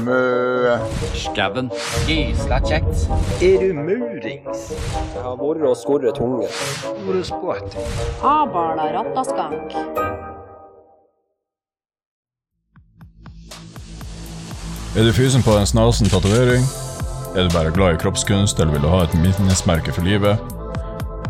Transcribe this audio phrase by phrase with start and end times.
[0.00, 0.78] Mø.
[1.14, 1.70] Skauen.
[2.08, 2.96] Gysla kjekt.
[3.42, 4.72] Er du murings?
[5.14, 6.46] Jeg har vært og skorret tunge.
[6.48, 6.52] Er.
[14.96, 16.64] Er du fysen på en snasen tatovering?
[17.36, 20.38] Er du bare glad i kroppskunst, eller vil du ha et minnesmerke for livet?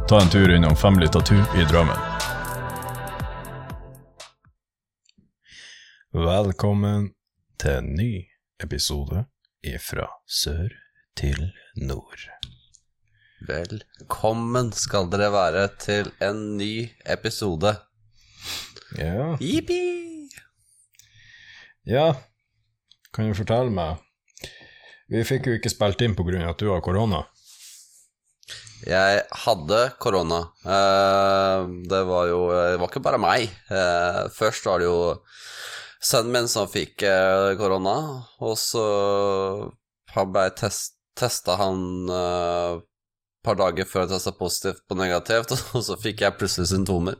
[0.09, 1.97] Ta en tur innom Family Tattoo i Drammen.
[6.13, 7.11] Velkommen
[7.61, 8.32] til en ny
[8.63, 9.25] episode
[9.67, 10.73] ifra sør
[11.19, 11.39] til
[11.77, 12.27] nord.
[13.49, 17.75] Velkommen skal dere være til en ny episode.
[18.99, 20.29] Ja, Jippi!
[21.89, 22.13] ja.
[23.15, 24.01] kan du fortelle meg
[25.11, 27.23] Vi fikk jo ikke spilt inn av at du har korona.
[28.87, 30.39] Jeg hadde korona.
[30.67, 33.51] Eh, Det var jo Det var ikke bare meg.
[33.71, 35.23] Eh, Først var det jo
[36.03, 37.97] sønnen min som fikk eh, korona,
[38.43, 38.83] og så
[40.13, 42.83] han ble test, testa han et uh,
[43.43, 47.19] par dager før jeg testa positivt på negativt, og så fikk jeg plutselig symptomer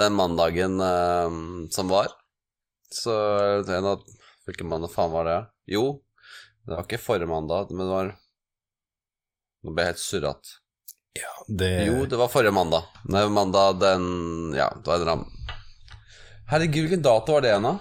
[0.00, 1.30] den mandagen uh,
[1.74, 2.12] som var.
[2.94, 3.14] Så
[3.62, 4.04] en av
[4.44, 5.38] Hvilken mandag faen var det?
[5.72, 6.02] Jo,
[6.66, 8.10] det var ikke forrige mandag, men det var
[9.64, 10.58] Nå ble jeg helt surrete.
[11.16, 12.90] Ja, det Jo, det var forrige mandag.
[13.08, 14.04] Nei, mandag den
[14.52, 15.24] Ja, det var en ram...
[16.50, 17.74] Herregud, hvilken dato var det igjen, da?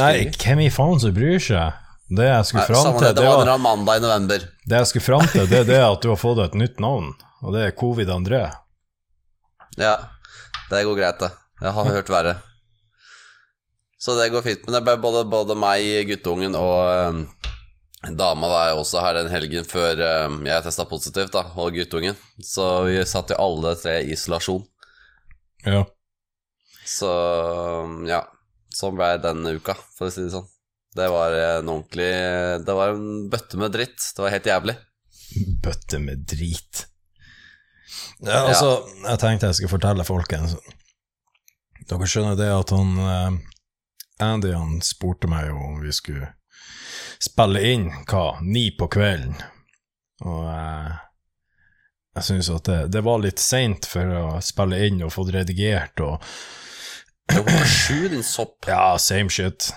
[0.00, 1.78] Nei, hvem i faen som bryr seg?
[2.12, 4.48] Det jeg skulle fram til, det, det var var mandag i november.
[4.68, 7.12] Det jeg skulle fram til, det er det at du har fått et nytt navn,
[7.40, 8.42] og det er Covid-André.
[9.80, 9.94] Ja,
[10.68, 11.30] det går greit, det.
[11.62, 12.34] Jeg har hørt verre.
[14.02, 14.66] Så det går fint.
[14.66, 17.22] Men det både, både meg, guttungen og um,
[18.18, 22.18] dama var også her den helgen før um, jeg testa positivt, da, og guttungen.
[22.42, 24.64] Så vi satt jo alle tre i isolasjon.
[25.64, 25.84] Ja.
[26.88, 27.10] Så
[28.08, 28.22] ja,
[28.74, 30.48] sånn ble denne uka, for å si det sånn.
[30.92, 32.10] Det var en ordentlig
[32.66, 34.00] Det var en bøtte med dritt.
[34.12, 34.74] Det var helt jævlig.
[35.64, 36.86] Bøtte med drit.
[38.22, 40.54] Ja, altså, jeg tenkte jeg skulle fortelle folkens
[41.90, 43.38] Dere skjønner det at han eh,
[44.22, 46.28] Andy han spurte meg jo om vi skulle
[47.22, 49.34] spille inn hva, ni på kvelden.
[50.22, 50.92] Og eh,
[52.18, 55.40] jeg syns at det, det var litt seint for å spille inn og få det
[55.40, 56.28] redigert og
[57.32, 58.68] klokka sju, din sopp.
[58.68, 59.72] Ja, same shit.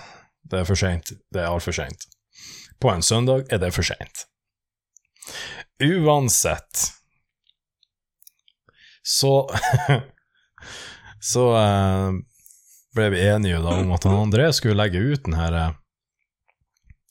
[0.50, 1.12] Det er for seint.
[1.32, 2.06] Det er altfor seint.
[2.80, 4.26] På en søndag er det for seint.
[5.82, 6.92] Uansett
[9.02, 9.50] Så
[11.32, 12.12] Så eh,
[12.94, 15.56] ble vi enige da om at han André skulle legge ut den her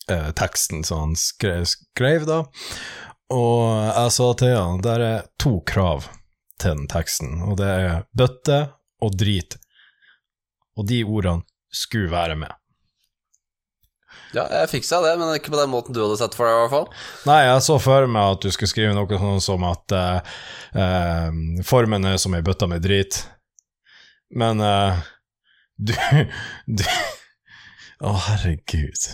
[0.10, 2.40] eh, teksten som han skrev, skrev da.
[3.34, 6.08] Og jeg sa til han der er to krav
[6.62, 8.60] til den teksten, og det er bøtte
[9.04, 9.58] og drit.
[10.76, 12.54] Og de ordene skulle være med.
[14.36, 16.62] Ja, jeg fiksa det, men ikke på den måten du hadde sett for deg, i
[16.64, 16.88] hvert fall.
[17.30, 20.36] Nei, jeg så for meg at du skulle skrive noe sånn som at uh,
[20.76, 21.30] uh,
[21.68, 23.22] formen er som ei bøtte med drit.
[24.36, 25.00] Men uh,
[25.88, 25.96] du,
[26.68, 26.84] du
[28.04, 29.08] Å, herregud.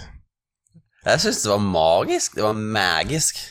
[1.06, 2.38] Jeg syns det var magisk.
[2.38, 3.44] Det var magisk.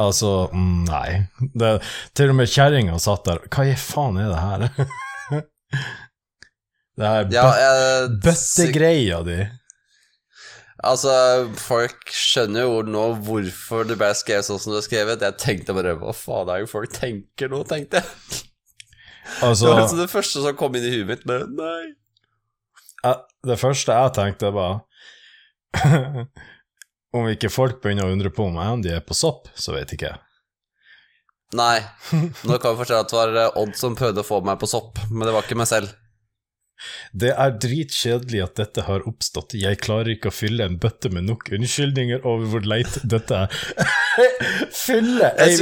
[0.00, 1.26] Altså, nei.
[1.52, 1.74] Det,
[2.16, 3.44] til og med kjerringa satt der.
[3.52, 4.64] Hva i faen er det her?
[7.00, 7.48] det her Ja,
[8.12, 9.40] bøt, bøttegreia di.
[10.82, 11.12] Altså,
[11.62, 15.22] folk skjønner jo nå hvorfor det ble skrevet sånn som det er skrevet.
[15.22, 18.40] Jeg tenkte bare Hva faen er det folk tenker nå, tenkte jeg.
[19.22, 23.14] Det Altså, var liksom det første som kom inn i huet mitt, men nei.
[23.46, 24.82] det første jeg tenkte, var
[27.16, 30.10] Om ikke folk begynner å undre på om Andy er på sopp, så vet ikke
[30.10, 30.20] jeg.
[31.56, 31.78] Nei.
[32.48, 34.68] Nå kan vi fortelle at det var eh, Odd som prøvde å få meg på
[34.70, 35.92] sopp, men det var ikke meg selv.
[37.12, 39.56] Det er dritkjedelig at dette har oppstått.
[39.58, 43.60] Jeg klarer ikke å fylle en bøtte med nok unnskyldninger over hvor leit dette er.
[44.86, 45.52] fylle ei,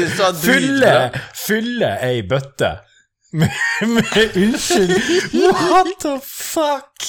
[0.42, 0.94] fylle,
[1.38, 2.76] fylle ei bøtte
[3.32, 3.50] med,
[3.86, 7.04] med unnskyld What the fuck?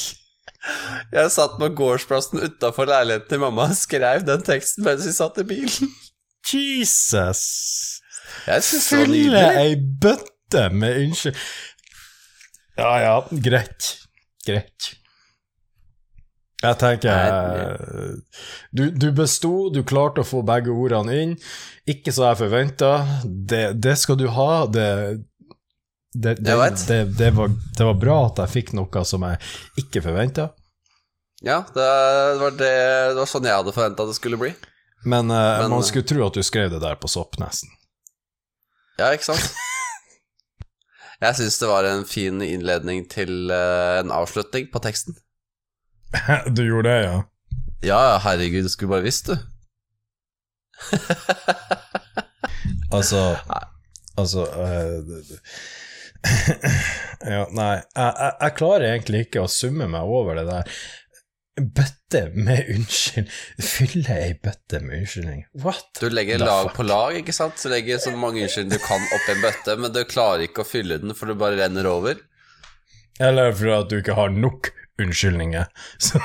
[1.11, 5.39] Jeg satt på gårdsplassen utafor leiligheten til mamma og skrev den teksten mens vi satt
[5.41, 5.89] i bilen.
[6.45, 7.41] Jesus.
[8.45, 11.37] Jeg synes Fylle ei bøtte med unnskyld
[12.77, 13.91] Ja ja, greit.
[14.47, 14.91] Greit.
[16.61, 21.35] Jeg tenker eh, du, du besto, du klarte å få begge ordene inn.
[21.89, 22.91] Ikke som jeg forventa.
[23.25, 24.51] Det, det skal du ha.
[24.69, 24.87] Det,
[26.13, 26.55] det, det,
[27.33, 29.41] var, det var bra at jeg fikk noe som jeg
[29.81, 30.51] ikke forventa.
[31.41, 31.87] Ja, det
[32.37, 32.73] var, det,
[33.15, 34.53] det var sånn jeg hadde forventa det skulle bli.
[35.01, 37.73] Men, eh, Men, man eh, skulle tro at du skrev det der på sopp, nesten.
[39.01, 39.49] Ja, ikke sant?
[41.21, 45.17] Jeg syns det var en fin innledning til eh, en avslutning på teksten.
[46.55, 47.17] du gjorde det, ja?
[47.85, 49.37] Ja, herregud, du skulle bare visst, du.
[52.91, 53.37] Altså
[54.19, 54.97] Altså uh,
[57.33, 60.75] Ja, nei, jeg, jeg, jeg klarer egentlig ikke å summe meg over det der.
[61.59, 63.27] Bøtte med unnskyld
[63.59, 65.41] Fylle ei bøtte med unnskyldning.
[65.65, 65.89] What?
[65.99, 66.77] Du legger lag fuck?
[66.79, 67.59] på lag, ikke sant?
[67.59, 70.67] Så legger så mange unnskyldninger du kan oppi en bøtte, men du klarer ikke å
[70.69, 72.21] fylle den, for det bare renner over.
[73.19, 74.71] Eller fordi at du ikke har nok
[75.01, 75.67] unnskyldninger.
[76.01, 76.21] Så,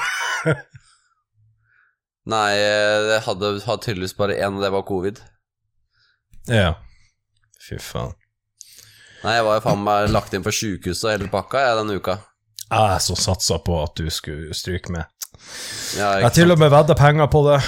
[2.27, 5.21] Nei, jeg hadde, hadde tydeligvis bare én, og det var covid.
[6.51, 6.73] ja.
[7.67, 8.13] Fy faen.
[9.25, 11.97] Nei, jeg var jo faen meg lagt inn på sjukehuset og hele pakka jeg denne
[11.99, 12.15] uka.
[12.71, 15.05] Jeg så satsa på at du skulle stryke med.
[15.97, 17.61] Ja, Jeg har til og med vedda penger på det.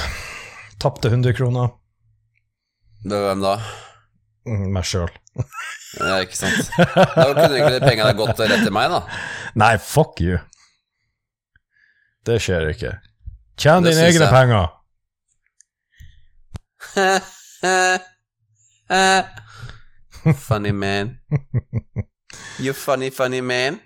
[0.82, 1.68] Tapte 100 kroner.
[3.04, 3.52] Det var Hvem da?
[4.48, 5.10] Mm, Meg sjøl.
[5.98, 6.70] Ja, ikke sant.
[6.76, 9.00] Da kunne ikke de pengene gått rett til meg, da.
[9.58, 10.38] Nei, fuck you.
[12.26, 12.92] Det skjer ikke.
[13.58, 14.34] Tjen dine egne jeg.
[14.34, 14.66] penger.
[20.48, 21.18] funny man.
[22.58, 23.80] You funny, funny man.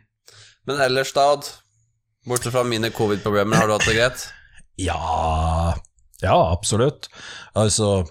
[0.67, 1.49] Men ellers, da, Odd?
[2.26, 4.29] Bortsett fra mine covid-problemer, har du hatt det greit?
[4.81, 5.75] Ja
[6.23, 7.09] Ja, absolutt.
[7.55, 8.06] Altså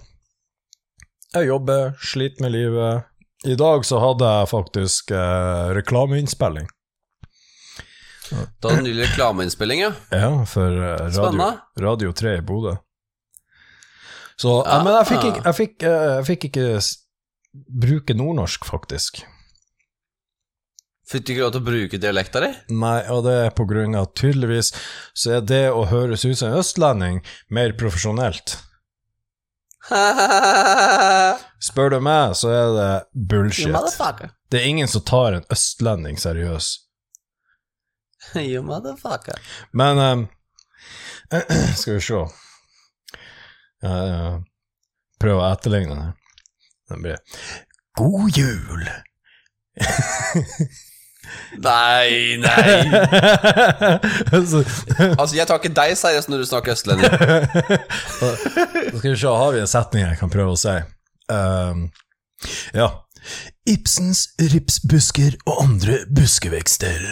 [1.34, 3.08] Jeg jobber, sliter med livet.
[3.44, 6.68] I dag så hadde jeg faktisk eh, reklameinnspilling.
[8.30, 9.92] Du hadde nylig reklameinnspilling, ja.
[10.22, 11.48] Ja, for eh, radio,
[11.80, 12.76] radio 3 i Bodø.
[14.36, 14.78] Så Ja.
[14.84, 16.68] Men jeg fikk ikke, jeg fikk, eh, jeg fikk ikke
[17.86, 19.24] bruke nordnorsk, faktisk.
[21.08, 22.50] Fikk du ikke lov til å bruke dialekta di?
[22.78, 24.70] Nei, og det er på grunn av at tydeligvis
[25.18, 27.18] så er det å høres ut som en østlending
[27.50, 28.56] mer profesjonelt.
[31.66, 32.92] Spør du meg, så er det
[33.32, 33.74] bullshit.
[34.52, 36.70] Det er ingen som tar en østlending seriøs.
[38.38, 39.42] You motherfucker.
[39.74, 40.28] Men um,
[41.80, 42.26] Skal vi se ja.
[45.18, 46.12] Prøv å etterligne
[46.92, 47.16] blir
[47.96, 48.88] God jul!
[51.62, 52.72] Nei, nei.
[54.32, 57.12] Altså, jeg tar ikke deg seriøst når du snakker østlending.
[58.92, 60.74] Nå skal vi se, har vi en setning jeg kan prøve å si?
[61.32, 61.86] Um,
[62.76, 62.88] ja.
[63.68, 67.06] Ibsens ripsbusker og andre buskevekster.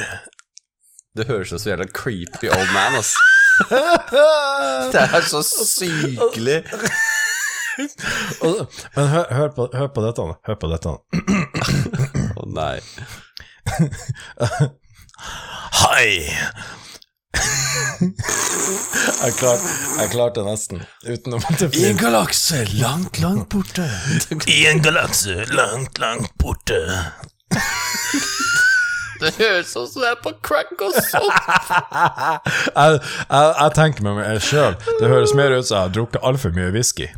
[1.16, 3.14] Det høres ut som en creepy old man, ass.
[4.94, 6.62] Det er så sykelig.
[8.96, 10.28] Men hør, hør, på, hør på dette.
[10.48, 10.94] Hør på dette.
[12.40, 12.76] Å nei.
[15.80, 16.36] Hei!
[19.20, 19.70] jeg, klarte,
[20.00, 23.86] jeg klarte nesten, uten å måtte I en galakse langt, langt borte.
[24.56, 26.80] I en galakse langt, langt borte.
[29.20, 31.50] Det høres ut som jeg er på crack og sopp.
[32.78, 33.00] jeg, jeg,
[33.30, 36.72] jeg tenker med meg sjøl, det høres mer ut som jeg har drukket altfor mye
[36.74, 37.10] whisky.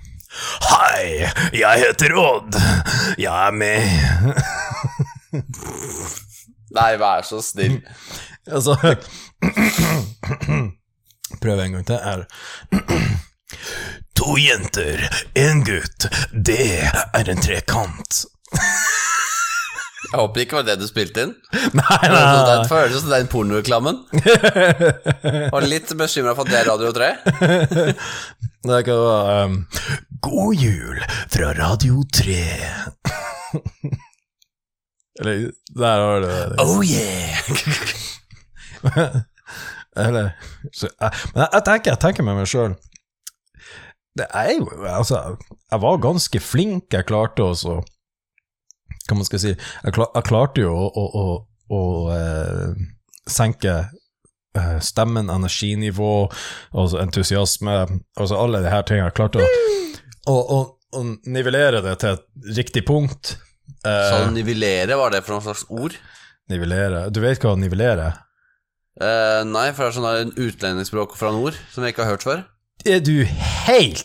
[0.64, 2.56] Hei, jeg heter Odd.
[3.20, 3.84] Jeg er med.
[6.76, 7.80] Nei, vær så snill.
[8.42, 8.74] Altså
[11.42, 11.94] Prøv en gang til.
[11.94, 12.24] Er
[14.18, 14.98] To jenter,
[15.38, 16.06] en gutt.
[16.34, 18.24] Det er en trekant.
[20.12, 21.34] Jeg håper det ikke var det du spilte inn.
[21.78, 23.96] Nei, Det nei, føles som den pornoreklamen.
[25.54, 27.10] Var litt bekymra for at det er Radio 3.
[28.62, 29.54] Det kan være um,
[30.26, 30.98] God jul
[31.32, 32.42] fra Radio 3.
[35.20, 36.56] Eller Der har du det.
[36.58, 37.36] Oh yeah!
[39.96, 40.30] Eller
[40.72, 42.74] så, jeg, Men jeg, jeg, tenker, jeg tenker med meg sjøl
[44.18, 45.36] Det er jo Altså,
[45.70, 46.86] jeg var ganske flink.
[46.92, 47.80] Jeg klarte også
[49.08, 51.26] Hva man skal si Jeg, klar, jeg klarte jo å, å, å,
[51.76, 51.82] å
[52.16, 52.82] eh,
[53.28, 53.74] senke
[54.56, 56.14] eh, stemmen, energinivå,
[56.72, 57.76] altså entusiasme
[58.16, 59.10] Altså alle de her tingene.
[59.10, 59.44] Jeg klarte
[60.30, 60.38] å,
[60.96, 63.36] å nivellere det til et riktig punkt.
[63.82, 65.96] Eh, Så nivellere, var det for noe slags ord?
[66.52, 68.20] nivellere Du vet hva nivellere er?
[69.00, 72.12] Uh, nei, for det er sånn der en utlendingsspråk fra nord som jeg ikke har
[72.12, 72.42] hørt før.
[72.84, 74.04] Er du helt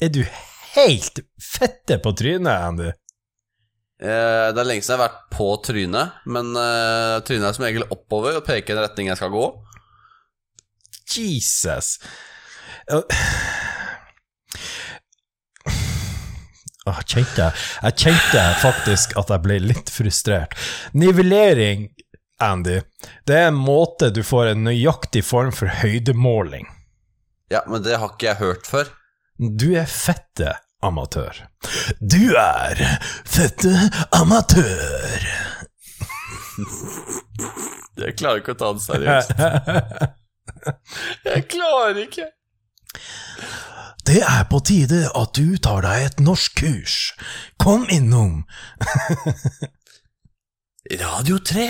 [0.00, 0.20] Er du
[0.74, 2.90] helt fette på trynet, Andy?
[4.00, 7.66] Uh, det er lenge siden jeg har vært på trynet, men uh, trynet er som
[7.66, 9.48] regel oppover og peker i en retning jeg skal gå.
[11.16, 11.96] Jesus.
[12.88, 13.02] Ja.
[16.90, 17.52] Åh, kjente jeg,
[17.84, 20.56] jeg kjente faktisk at jeg ble litt frustrert.
[20.96, 21.88] Nivellering,
[22.42, 22.80] Andy,
[23.28, 26.66] det er en måte du får en nøyaktig form for høydemåling.
[27.52, 28.90] Ja, men det har ikke jeg hørt før.
[29.38, 31.44] Du er fette amatør.
[32.00, 32.80] Du er
[33.28, 33.72] fette
[34.16, 35.26] amatør.
[38.00, 39.34] Jeg klarer ikke å ta det seriøst.
[41.30, 42.26] Jeg klarer ikke.
[44.10, 46.94] Det er på tide at du tar deg et norskkurs.
[47.62, 48.42] Kom innom.
[51.02, 51.66] Radio 3!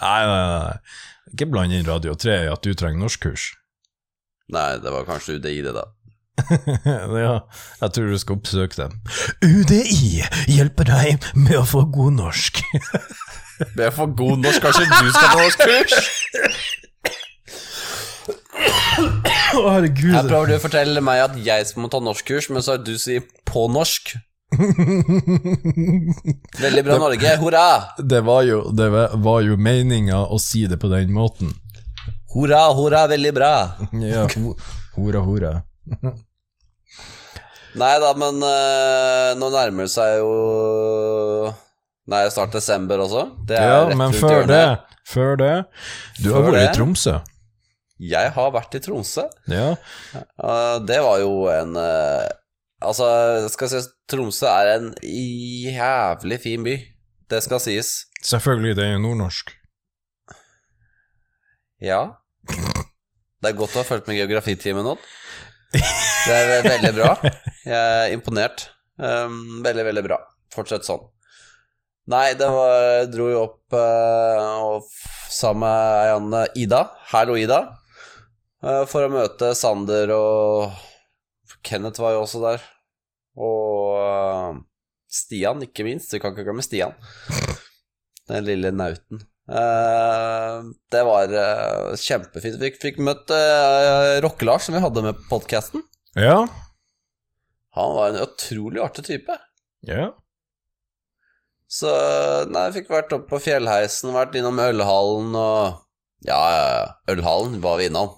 [0.00, 0.76] Nei, nei, nei.
[1.34, 3.50] Ikke bland inn Radio 3 i at du trenger norskkurs.
[4.54, 5.84] Nei, det var kanskje UDI, det, da.
[7.20, 7.34] ja,
[7.82, 8.96] jeg tror du skal oppsøke dem.
[9.44, 12.62] UDI hjelper deg med å få god norsk.
[13.76, 15.98] med å få god norsk, kanskje du skal ta norskkurs?
[18.60, 20.12] Å, herregud.
[20.14, 22.94] Her prøver du å fortelle meg at jeg må ta norskkurs, men så er du
[23.00, 24.14] sier på norsk.
[26.60, 27.34] Veldig bra, Norge.
[27.40, 27.66] Hurra!
[27.98, 31.52] Det var jo, det var jo meninga å si det på den måten.
[32.34, 33.54] Hurra, hurra, veldig bra.
[34.06, 34.26] Ja,
[34.96, 35.54] hurra, hurra.
[37.80, 40.30] Nei da, men uh, nå nærmer det seg jo
[42.10, 43.28] Nei, snart desember også.
[43.46, 44.64] Det er Ja, rett men før det,
[45.06, 45.52] før det
[46.18, 46.72] Du har vært i?
[46.74, 47.20] Tromsø.
[48.00, 49.26] Jeg har vært i Tromsø.
[49.52, 49.74] Ja.
[50.16, 52.28] Eh, det var jo en eh,
[52.80, 53.04] Altså,
[53.52, 56.78] skal jeg si Tromsø er en jævlig fin by.
[57.28, 57.90] Det skal sies.
[58.24, 59.52] Selvfølgelig, det er jo nordnorsk.
[61.84, 62.00] Ja.
[62.48, 64.96] Det er godt å ha fulgt med geografitimen nå.
[65.72, 67.12] Det er veldig bra.
[67.68, 68.70] Jeg er imponert.
[68.96, 70.18] Um, veldig, veldig bra.
[70.52, 71.04] Fortsett sånn.
[72.10, 74.88] Nei, det var dro jo opp uh, og
[75.30, 76.82] sammen med Janne Anne Ida.
[77.12, 77.60] Hallo, Ida.
[78.64, 80.76] Eh, for å møte Sander og
[81.66, 82.64] Kenneth var jo også der.
[83.40, 84.60] Og eh,
[85.10, 86.12] Stian, ikke minst.
[86.12, 86.96] Du kan ikke glemme Stian.
[88.30, 89.24] Den lille nauten.
[89.50, 90.56] Eh,
[90.94, 91.36] det var
[91.98, 92.60] kjempefint.
[92.62, 93.32] Vi fikk, møtt
[94.24, 95.84] Rocke-Lars, som vi hadde med på podkasten.
[96.18, 96.44] Ja.
[97.78, 99.36] Han var en utrolig artig type.
[99.86, 100.10] Ja.
[101.70, 101.90] Så
[102.50, 105.78] nei, jeg fikk vært oppe på Fjellheisen, vært innom Ølhallen og
[106.26, 106.40] ja,
[107.08, 108.16] Ølhallen var vi innom.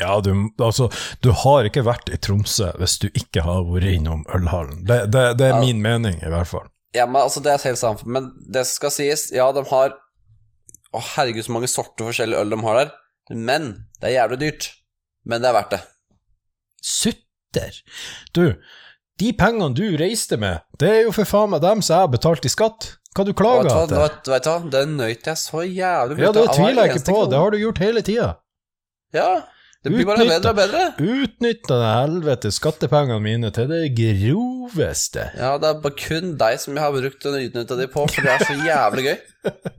[0.00, 0.32] Ja, du,
[0.64, 0.88] altså,
[1.22, 4.82] du har ikke vært i Tromsø hvis du ikke har vært innom Ølhallen.
[4.88, 5.60] Det, det, det er Ja.
[5.62, 6.66] min mening, i hvert fall.
[6.96, 8.02] Ja, men altså, det er helt sant.
[8.06, 9.94] Men det skal sies, ja, de har
[10.90, 12.88] Å, herregud, så mange sorter forskjellig øl de har der.
[13.30, 13.68] Men
[14.02, 14.64] det er jævlig dyrt.
[15.28, 15.78] Men det er verdt det.
[16.82, 17.76] Sutter!
[18.34, 18.56] Du,
[19.20, 22.10] de pengene du reiste med, det er jo for faen meg dem som jeg har
[22.10, 22.88] betalt i skatt.
[23.14, 23.98] Hva du klager du hva, etter?
[24.02, 27.06] vet, vet du hva, det nøyt jeg så jævlig mye Ja, det tviler jeg ikke
[27.12, 28.28] på, det har du gjort hele tida.
[29.14, 29.30] Ja,
[29.80, 30.82] det blir bare bedre og bedre.
[31.00, 35.30] Utnytta det helvete skattepengene mine til det groveste.
[35.40, 38.26] Ja, det er bare kun deg som jeg har brukt og utnytta de på, for
[38.26, 39.18] det er så jævlig gøy.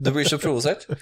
[0.02, 0.88] Du blir så provosert.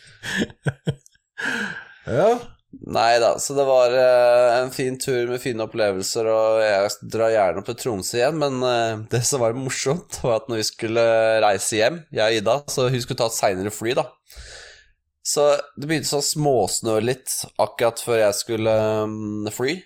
[2.10, 2.32] Ja.
[2.70, 7.32] Nei da, så det var uh, en fin tur med fine opplevelser, og jeg drar
[7.34, 11.04] gjerne på Tromsø igjen, men uh, det som var morsomt, var at når vi skulle
[11.42, 14.06] reise hjem, jeg og Ida, så hun skulle ta et seinere fly, da.
[15.26, 15.44] Så
[15.76, 18.74] det begynte sånn småsnø litt akkurat før jeg skulle
[19.04, 19.76] um, fly.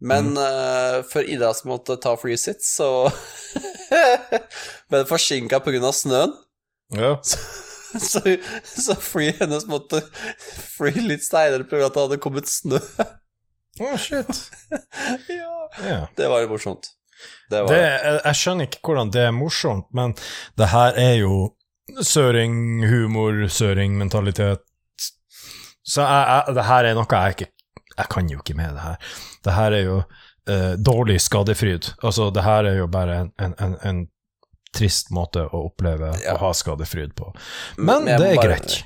[0.00, 3.10] Men eh, før Ida som måtte ta flyet sitt, så
[4.88, 5.92] ble det forsinka pga.
[5.92, 6.38] snøen.
[6.96, 7.18] ja.
[7.90, 8.20] Så,
[8.62, 9.98] så flyet hennes måtte
[10.76, 11.88] fly litt steinere pga.
[11.88, 12.78] at det hadde kommet snø.
[13.82, 14.30] Å, shit.
[15.40, 15.56] ja.
[15.82, 15.96] Ja.
[16.14, 16.92] Det var morsomt.
[17.50, 20.14] Det var Det, jeg, jeg skjønner ikke hvordan det er morsomt, men
[20.54, 21.40] det her er jo
[21.98, 24.62] søringhumor, søringmentalitet.
[25.90, 27.48] Så jeg, jeg, det her er noe jeg ikke
[27.98, 28.96] Jeg kan jo ikke med det her.
[29.44, 31.90] Det her er jo uh, dårlig skadefryd.
[32.06, 33.98] Altså, det her er jo bare en, en, en, en
[34.76, 36.36] trist måte å oppleve Ja.
[36.36, 37.32] å ha skadefryd på.
[37.76, 38.78] Men, Men det er bare- greit.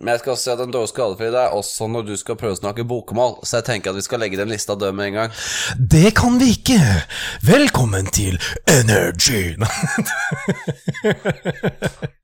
[0.00, 2.56] Men jeg skal også si at en dårlig skadefryd er også når du skal prøve
[2.56, 5.18] å snakke bokmål, så jeg tenker at vi skal legge den lista død med en
[5.20, 5.30] gang.
[5.92, 6.80] Det kan vi ikke!
[7.44, 8.40] Velkommen til
[8.72, 9.52] Energy!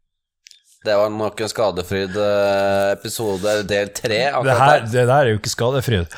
[0.88, 4.20] Det var nok en skadefryd eh, episode, del tre.
[4.44, 6.14] Det, her, det der er jo ikke skadefryd.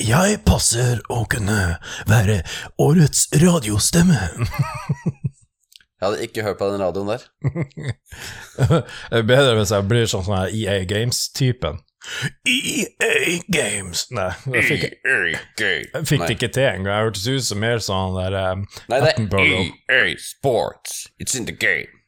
[0.00, 1.58] Jeg passer å kunne
[2.08, 2.38] være
[2.80, 4.16] årets radiostemme.
[6.00, 7.26] Jeg hadde ikke hørt på den radioen der.
[9.12, 11.82] det er bedre hvis jeg blir sånn sånn her EA Games-typen.
[12.48, 14.84] EA Games Nei, jeg fikk,
[15.60, 16.94] jeg fikk det ikke til engang.
[16.94, 21.02] Jeg hørtes ut som mer sånn der um, Nei, det er EA Sports.
[21.20, 21.99] It's in the game.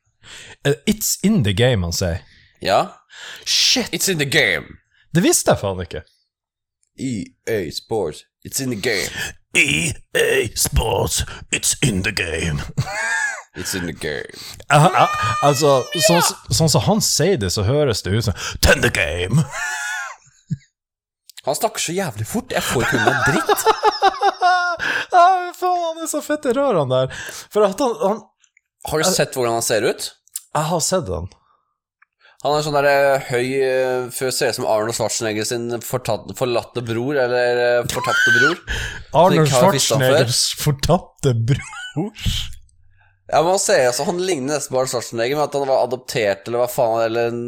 [0.67, 2.23] Uh, It's in the game, han sier.
[2.61, 2.97] Ja,
[3.45, 3.89] Shit!
[3.93, 4.79] it's in the game.
[5.15, 6.03] Det visste jeg faen ikke.
[6.99, 8.25] EA Sports.
[8.45, 9.11] It's in the game.
[9.55, 12.63] EA Sports, it's in the game.
[13.55, 14.33] It's in the game.
[14.73, 15.09] Uh, uh,
[15.45, 16.23] altså, sånn
[16.57, 19.45] sånn som han sier det, så høres det ut som Ten the game.
[21.45, 22.55] Han snakker så jævlig fort.
[22.55, 23.65] Jeg får ikke med meg dritt.
[25.21, 27.13] ah, faen, han er så fette rar, han der.
[27.53, 28.23] For at han, han
[28.91, 30.11] Har du sett hvordan han ser ut?
[30.53, 31.31] Jeg har sett han.
[32.43, 36.27] Han er sånn der eh, høy eh, Før ser ut som Arnold Schwarzenegger sin fortatt,
[36.39, 38.59] forlatte bror, eller eh, fortapte bror.
[39.23, 39.53] Arnold.
[39.53, 42.27] Schwarzeneggers fortatte bror.
[43.31, 45.87] Ja, men Han ser altså, han ligner nesten på Arnold Schwarzenegger, men at han var
[45.87, 47.43] adoptert, eller hva faen, eller en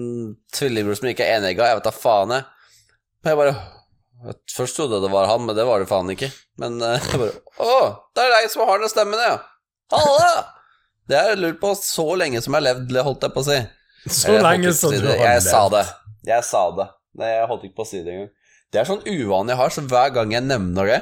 [0.54, 2.46] tvillingbror som ikke er enegga, jeg vet da faen, jeg.
[3.24, 3.56] Men jeg bare
[4.24, 6.30] jeg Først trodde jeg det var han, men det var det faen ikke.
[6.62, 7.34] Men jeg bare
[7.66, 7.80] Å,
[8.14, 9.40] det er deg som har den stemmen, ja.
[9.92, 10.36] Halla!
[11.08, 13.46] Det har jeg lurt på så lenge som jeg har levd, holdt jeg på å
[13.48, 13.58] si.
[14.04, 15.84] Så Jeg lenge som si du har har Jeg sa det.
[16.28, 16.86] Jeg sa det.
[17.20, 18.30] Nei, jeg holdt ikke på å si det engang.
[18.72, 21.00] Det er sånn uvane jeg har, så hver gang jeg nevner det,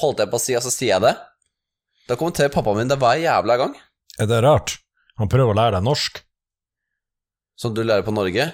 [0.00, 1.14] holdt jeg på å si, og så sier jeg det.
[2.08, 3.76] Da kommenterer pappaen min det hver jævla gang.
[4.18, 4.78] Er det rart?
[5.20, 6.22] Han prøver å lære deg norsk.
[7.58, 8.48] Som du lærer på Norge.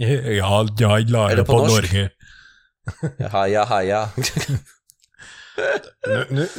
[0.00, 1.92] Ja, jeg Er lærer på, på norsk?
[1.92, 2.10] Norge.
[3.32, 4.04] Heia, heia.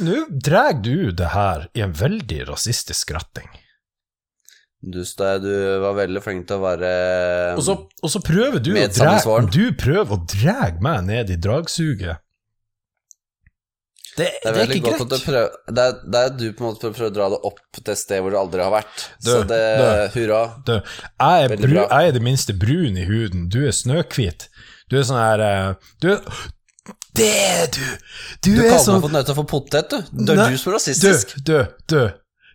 [0.02, 3.48] Nå- drar du det her i en veldig rasistisk retning.
[4.82, 5.52] Du, Stein, du
[5.84, 6.88] var veldig flink til å være
[7.54, 9.12] Og så, og så prøver du å dra,
[9.46, 12.18] du prøver å dra meg ned i dragsuget.
[14.12, 15.12] Det, Det det er er, ikke greit.
[15.24, 17.92] prøver Det er, det er du på en måte prøver å dra det opp til
[17.94, 19.04] et sted hvor du aldri har vært.
[19.22, 20.18] Du, så det du.
[20.18, 20.40] Hurra.
[20.66, 23.46] Du, jeg, er bru, jeg er det minste brun i huden.
[23.54, 24.48] Du er snøhvit.
[24.90, 25.70] Du er sånn her eh,
[26.02, 26.20] Du er
[27.16, 27.84] Det du!
[28.40, 29.98] Du, Du er kaller sånn meg for nødt til å få potet, du.
[30.26, 31.34] Det er du som er rasistisk.
[31.36, 31.58] Du, du,
[31.92, 32.00] du.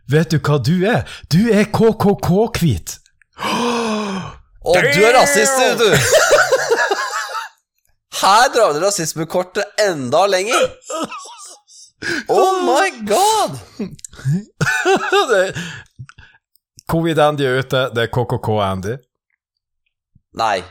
[0.09, 1.03] Vet du hva du er?
[1.29, 2.95] Du er KKK-hvit.
[4.67, 5.89] Og du er rasist, du!
[8.17, 10.63] Her drar vi rasismekortet enda lenger.
[12.33, 13.59] Oh my god!
[16.91, 18.95] Covid-Andy er ute, det er KKK-Andy.
[20.37, 20.63] Nei.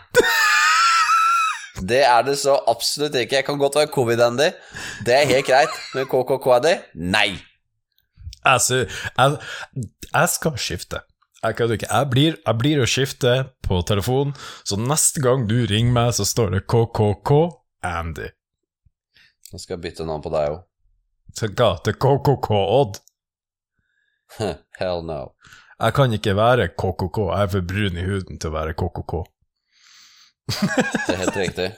[1.81, 3.41] Det er det så absolutt ikke.
[3.41, 4.49] Jeg kan godt være covid-Andy.
[5.07, 5.77] Det er helt greit.
[5.95, 6.75] Men KKK-Andy?
[6.95, 7.29] Nei.
[8.47, 8.87] Jeg,
[9.19, 9.37] jeg,
[10.13, 11.03] jeg skal skifte.
[11.43, 11.91] Jeg kødder ikke.
[11.93, 13.35] Jeg blir, jeg blir å skifte
[13.67, 14.33] på telefon,
[14.67, 18.31] så neste gang du ringer meg, så står det KKK-Andy.
[19.53, 20.65] Nå skal jeg bytte navn på deg òg.
[21.37, 22.99] Til KKK-Odd?
[24.81, 25.21] Hell no.
[25.77, 29.19] Jeg kan ikke være KKK, jeg er for brun i huden til å være KKK.
[30.47, 31.69] Det er helt riktig.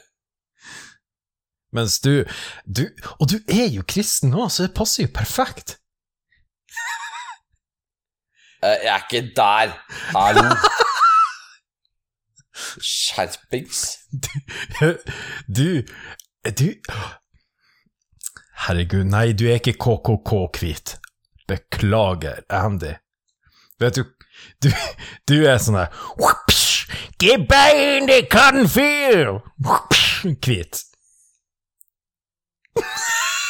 [1.72, 2.24] Mens du,
[2.76, 2.82] du
[3.20, 5.78] Og du er jo kristen nå, så det passer jo perfekt.
[8.62, 9.74] Eh, Jeg er ikke der.
[10.16, 10.44] Hallo.
[12.80, 13.98] Skjerpings.
[15.48, 15.82] Du
[16.58, 16.72] Du
[18.66, 20.96] Herregud, nei, du er ikke KKK-hvit.
[21.48, 22.94] Beklager, Andy.
[23.80, 24.04] Vet du
[24.62, 24.68] Du,
[25.28, 25.94] du er sånn der
[26.88, 29.34] «Whoops, det kan fyr
[30.24, 30.80] Hvit.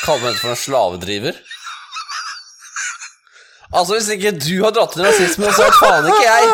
[0.04, 1.38] Kaller meg for en slavedriver?
[3.68, 6.44] Altså, hvis ikke du har dratt inn rasisme, så det faen ikke jeg.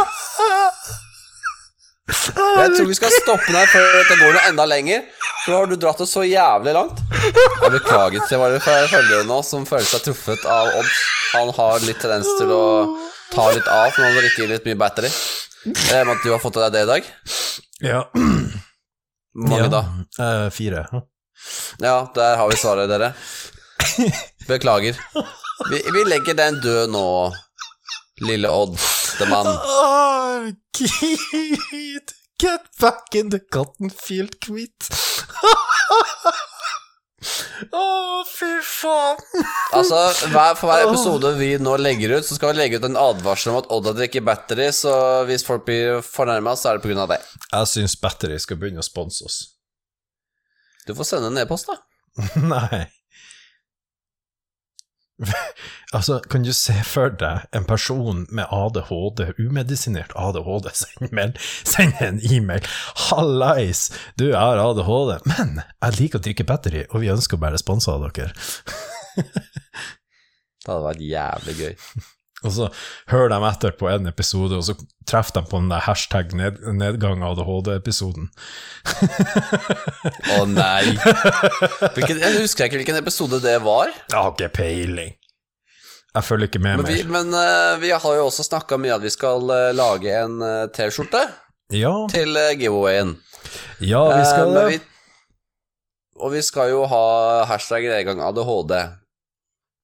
[2.34, 5.04] Jeg tror vi skal stoppe her før dette går noe enda lenger.
[5.44, 7.00] Nå har du dratt det så jævlig langt.
[7.14, 10.90] Jeg beklager til våre følgere nå som føler seg truffet av Odd.
[11.34, 12.64] Han har litt tendens til å
[13.32, 15.10] ta litt av når han drikker litt mye battery.
[15.64, 17.06] Jeg med at du har fått deg det i dag.
[17.84, 18.00] Ja.
[18.12, 19.70] Hvor mange ja.
[19.72, 19.82] da?
[20.20, 20.84] Eh, fire.
[21.82, 23.12] Ja, der har vi svaret, dere.
[24.48, 25.00] Beklager.
[25.70, 27.06] Vi, vi legger den død nå,
[28.28, 28.76] lille Odd,
[29.18, 29.46] the man.
[29.46, 30.52] Oh,
[32.38, 34.90] get back in the cotton field, Keith.
[37.24, 37.84] Å,
[38.28, 39.20] fy faen.
[39.74, 40.00] Altså,
[40.32, 43.54] hver, For hver episode vi nå legger ut, så skal vi legge ut en advarsel
[43.54, 44.94] om at Odda drikker battery, så
[45.28, 47.20] hvis folk blir fornærma, så er det av det.
[47.50, 49.40] Jeg syns Battery skal begynne å sponse oss.
[50.84, 51.80] Du får sende en e-post, da.
[52.54, 52.84] Nei.
[55.94, 62.18] Altså, kan du se for deg en person med ADHD, umedisinert ADHD, send, send en
[62.26, 63.86] e-mail 'Hallais,
[64.18, 67.94] du har ADHD, men jeg liker å drikke battery, og vi ønsker å være sponsa
[67.94, 68.34] av dere'.
[70.64, 71.74] Det hadde vært jævlig gøy.
[72.44, 72.66] Og så
[73.08, 74.74] hører de etter på en episode, og så
[75.08, 78.30] treffer de på den der hashtag ned, nedgang ADHD-episoden.
[80.36, 80.94] Å nei.
[81.96, 83.92] Hvilken, jeg husker ikke hvilken episode det var.
[84.10, 85.14] Jeg har ikke peiling.
[86.14, 87.08] Jeg følger ikke med Men vi, mer.
[87.16, 90.66] men, uh, vi har jo også snakka mye at vi skal uh, lage en uh,
[90.70, 91.24] T-skjorte
[91.74, 93.16] Ja, til giveawayen.
[93.82, 94.78] ja, vi skal uh, vi,
[96.22, 97.00] og vi skal jo ha
[97.50, 98.76] hashtag nedgang ADHD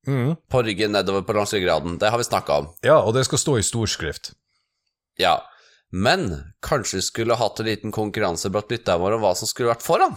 [0.06, 0.36] Mm.
[0.48, 1.98] på ryggen nedover på langs ryggraden.
[1.98, 2.68] Det har vi snakka om.
[2.80, 4.32] Ja, og det skal stå i storskrift.
[5.20, 5.36] Ja.
[5.92, 9.72] Men kanskje vi skulle hatt en liten konkurranse blant lytterne våre om hva som skulle
[9.72, 10.16] vært foran?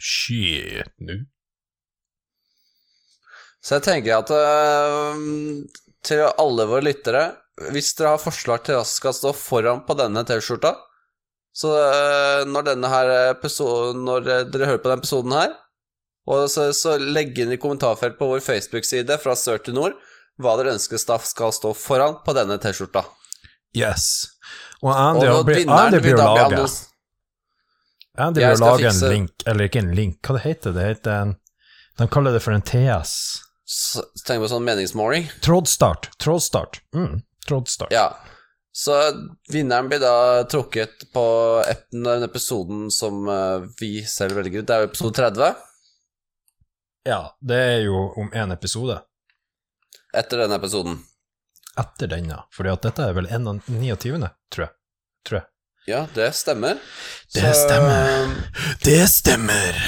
[0.00, 1.26] Shit, nu.
[3.60, 5.24] Så jeg tenker at eh,
[6.06, 7.24] til alle våre lyttere
[7.74, 10.72] hvis dere har forslag til hva som skal stå foran på denne T-skjorta,
[11.52, 15.52] så eh, når denne her episode, Når eh, dere hører på denne episoden her,
[16.28, 19.96] og så, så legg inn i kommentarfelt på vår Facebook-side fra sør til nord
[20.40, 23.02] hva dere ønsker staff skal stå foran på denne T-skjorta.
[23.76, 24.26] Yes.
[24.82, 26.62] Og Andy, Og blir, Andy blir lage
[28.18, 30.86] Andy vil lage en link, eller ikke en link, hva det heter det?
[30.94, 31.36] heter en
[32.00, 33.12] De kaller det for en TS.
[33.68, 35.28] s- Tenk på sånn meningsmåling.
[35.44, 36.08] Trådstart.
[36.18, 36.80] Trådstart.
[36.96, 37.92] Mm, trådstart.
[37.92, 38.16] Ja.
[38.72, 38.96] Så
[39.52, 41.24] vinneren blir da trukket på
[41.92, 44.66] den episoden som eh, vi selv velger ut.
[44.66, 45.54] Det er jo episode 30.
[47.08, 48.98] Ja, det er jo om én episode
[50.16, 50.98] Etter denne episoden.
[51.80, 54.72] etter denne, fordi at dette er vel 29., tror jeg.
[55.24, 55.46] Tror jeg.
[55.88, 56.76] Ja, det stemmer.
[57.32, 58.34] Det Så, stemmer.
[58.84, 59.78] Det stemmer.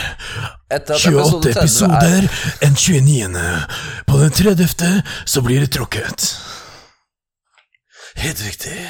[0.72, 1.02] Etter at
[1.50, 2.28] episode 30 er
[2.68, 3.42] en 29.
[4.06, 5.02] På den 30.
[5.26, 6.30] så blir det trukket.
[8.16, 8.78] Helt riktig.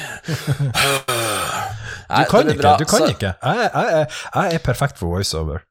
[2.13, 3.29] Du kan ikke, du kan ikke.
[3.41, 5.63] Jeg, jeg, jeg er perfekt for voiceover.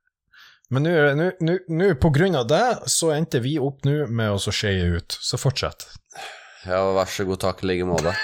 [0.72, 5.18] Men nå, på grunn av det, så endte vi opp nå med å skeie ut.
[5.20, 5.84] Så fortsett.
[6.64, 8.14] Ja, vær så god, takk i like måte.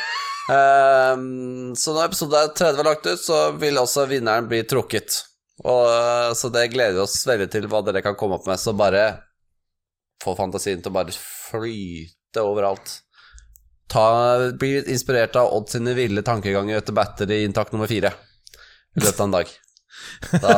[0.49, 5.19] um, så når episode 30 er lagt ut, så vil også vinneren bli trukket.
[5.67, 8.61] Og, eh, så det gleder vi oss veldig til hva dere kan komme opp med.
[8.63, 9.03] Så bare
[10.23, 12.95] få fantasien til å bare flyte overalt.
[13.91, 14.07] Ta,
[14.61, 18.13] bli inspirert av Odd sine ville tankeganger etter battery inntak nummer fire
[18.97, 19.55] i løpet av en dag.
[20.43, 20.57] Da,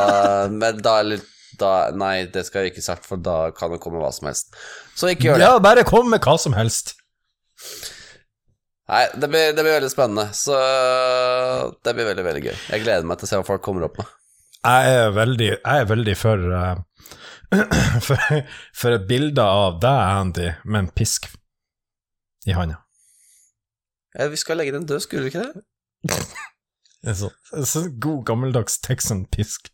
[0.53, 3.81] men da er litt da, Nei, det skal jeg ikke sagt, for da kan det
[3.83, 4.55] komme hva som helst.
[4.99, 5.49] Så ikke gjør det.
[5.49, 6.95] Ja, bare kom med hva som helst.
[8.91, 10.29] Nei, det blir, det blir veldig spennende.
[10.35, 10.57] Så
[11.85, 12.57] det blir veldig, veldig gøy.
[12.75, 14.17] Jeg gleder meg til å se hva folk kommer opp med.
[14.61, 16.81] Jeg er veldig, jeg er veldig for, uh,
[18.07, 18.41] for
[18.77, 21.31] For et bilde av deg, Andy, med en pisk
[22.49, 22.81] i handa.
[24.19, 26.21] Ja, vi skal legge den død, skulle vi ikke det?
[27.01, 29.71] En sånn, en sånn god, gammeldags Texan-pisk.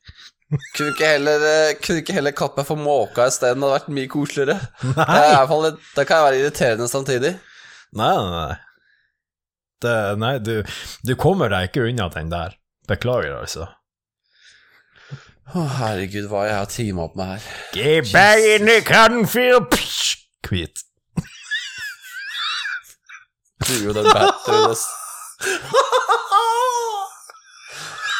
[0.46, 3.94] Kunne ikke heller, eh, kunne ikke heller kalt meg for måka isteden, det hadde vært
[3.96, 4.56] mye koseligere.
[4.82, 5.64] Det, er i Nei, fall,
[5.96, 7.32] det kan være irriterende samtidig.
[7.98, 8.30] nei, nei.
[8.36, 8.54] nei.
[9.82, 10.54] Det, nei, du,
[11.04, 12.54] du kommer deg ikke unna den der.
[12.88, 13.64] Beklager, altså.
[15.52, 17.40] Å, herregud, hva jeg har teama opp med her.
[17.74, 20.14] Get back in the cotton field, psh,
[20.46, 20.76] Hvit.
[23.66, 24.76] Du gjorde den batterien.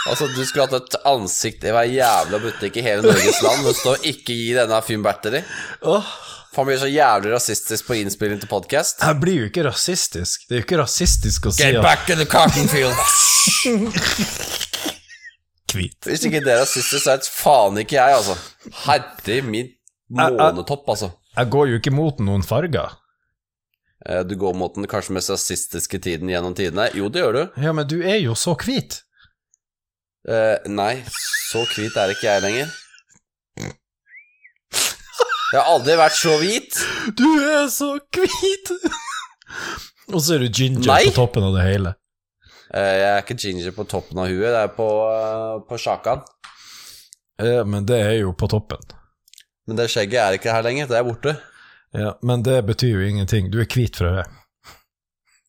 [0.07, 3.75] Altså, du skulle hatt et ansikt i hver jævla butikk i hele Norges land, og
[3.79, 5.40] stå og ikke gi denne fyren battery.
[5.83, 6.07] Oh.
[6.57, 9.03] Han blir så jævlig rasistisk på innspilling til podkast.
[9.05, 10.47] jeg blir jo ikke rasistisk.
[10.49, 12.97] Det er jo ikke rasistisk å si Get back in the cotton field.
[15.77, 15.99] hvit.
[16.09, 18.37] Hvis ikke det er rasistisk, så er det faen ikke jeg, altså.
[18.87, 19.73] Herre min
[20.16, 21.11] månetopp, altså.
[21.37, 22.95] Jeg går jo ikke mot noen farger.
[24.07, 26.88] Eh, Du går mot den kanskje mest rasistiske tiden gjennom tidene.
[26.97, 27.42] Jo, det gjør du.
[27.66, 29.03] Ja, men du er jo så hvit.
[30.27, 31.05] Eh, nei,
[31.51, 32.73] så hvit er ikke jeg lenger.
[35.53, 36.81] Jeg har aldri vært så hvit.
[37.15, 38.73] Du er så hvit!
[40.11, 41.05] Og så er du ginger Nei.
[41.07, 41.95] på toppen av det hele.
[42.75, 46.25] Uh, jeg er ikke ginger på toppen av huet, det er på, uh, på sjakan.
[47.39, 48.83] Ja, men det er jo på toppen.
[49.67, 51.37] Men det skjegget er ikke her lenger, det er borte.
[51.97, 53.47] Ja, Men det betyr jo ingenting.
[53.53, 54.27] Du er hvit fra det.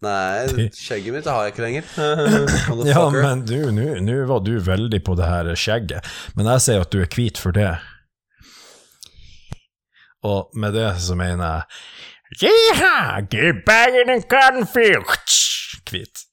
[0.05, 1.87] Nei, skjegget mitt har jeg ikke lenger.
[2.91, 6.05] Ja, men du, nå var du veldig på det her skjegget.
[6.37, 7.71] Men jeg sier at du er hvit for det.
[10.27, 11.65] Og med det så mener jeg
[12.41, 14.65] Jiha, get og cotton.
[15.87, 16.25] Hvit.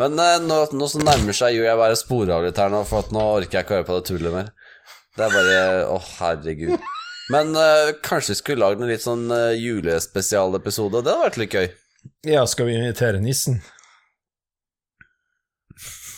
[0.00, 2.82] Men eh, nå, nå som nærmer seg jul, jeg bare sporer av litt her nå,
[2.88, 4.50] for nå orker jeg ikke høre på det tullet mer.
[5.16, 6.88] Det er bare Å, herregud.
[7.32, 11.02] Men eh, kanskje vi skulle lagd en litt sånn uh, julespesialepisode?
[11.04, 11.68] Det hadde vært litt gøy.
[12.26, 13.62] Ja, skal vi invitere nissen?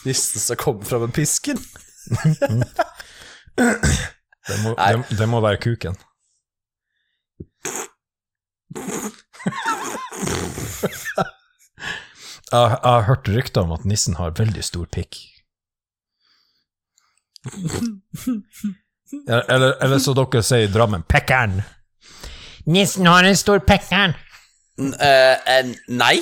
[0.05, 1.59] Nissen som kommer fra med pisken.
[4.49, 5.95] Det må, det, det må være kuken.
[12.53, 15.21] Jeg, jeg har hørt rykter om at nissen har veldig stor pikk.
[19.29, 21.63] Eller, eller, eller så dere sier i Drammen Pekkeren!
[22.67, 24.19] Nissen har en stor pekkeren!
[24.79, 26.17] Eh, nei.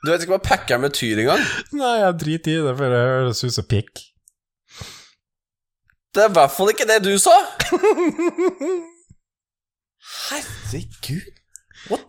[0.00, 1.42] Du vet ikke hva packeren betyr engang?
[1.76, 4.06] Nei, jeg driter i det, for det høres ut som pikk.
[6.10, 7.34] Det er i hvert fall ikke det du sa!
[10.30, 11.28] Herregud.
[11.90, 12.06] What?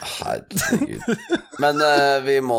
[0.00, 1.04] Herregud.
[1.62, 2.58] Men uh, vi, må,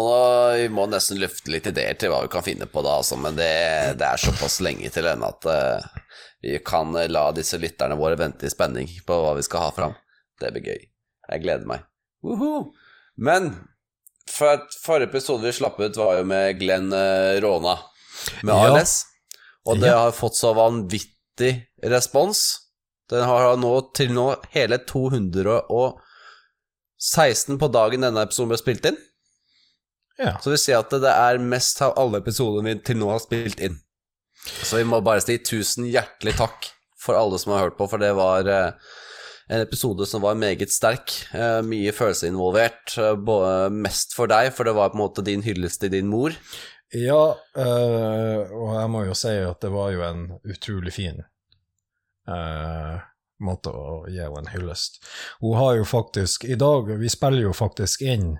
[0.55, 3.17] vi må nesten løfte litt ideer til hva vi kan finne på da, altså.
[3.19, 3.51] Men det,
[3.99, 6.00] det er såpass lenge til ennå at eh,
[6.41, 9.71] vi kan eh, la disse lytterne våre vente i spenning på hva vi skal ha
[9.75, 9.93] fram.
[10.41, 10.81] Det blir gøy.
[11.31, 11.79] Jeg gleder meg.
[12.25, 12.53] Woho!
[13.15, 13.41] Men
[14.31, 17.75] for at forrige episode vi slapp ut, var jo med Glenn eh, Råna
[18.41, 18.85] med Ja.
[19.69, 22.57] Og det har fått så vanvittig respons.
[23.09, 28.97] Den har nå til nå hele 216 på dagen denne episoden ble spilt inn.
[30.17, 30.39] Ja.
[30.41, 33.59] Så vi ser at det er mest av alle episodene vi til nå har spilt
[33.61, 33.77] inn.
[34.45, 38.01] Så vi må bare si tusen hjertelig takk for alle som har hørt på, for
[38.01, 38.91] det var eh,
[39.51, 41.13] en episode som var meget sterk.
[41.33, 45.45] Eh, mye følelser involvert, eh, mest for deg, for det var på en måte din
[45.45, 46.35] hyllest til din mor.
[46.91, 51.21] Ja, og jeg må jo si at det var jo en utrolig fin
[53.39, 54.99] måte å gi henne en hyllest.
[55.39, 58.35] Hun har jo faktisk I dag Vi spiller jo faktisk inn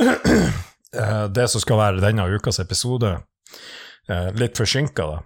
[1.36, 3.12] det som skal være denne ukas episode,
[4.08, 5.22] eh, litt forsinka, da.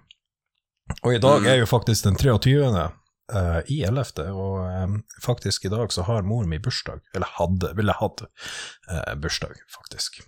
[1.03, 1.47] Og i dag Mm.
[1.51, 2.91] er jo faktisk den 23.
[3.29, 4.87] eh, i 11., og eh,
[5.21, 7.01] faktisk i dag så har mor mi bursdag.
[7.15, 10.21] Eller hadde, ville hatt eh, bursdag, faktisk.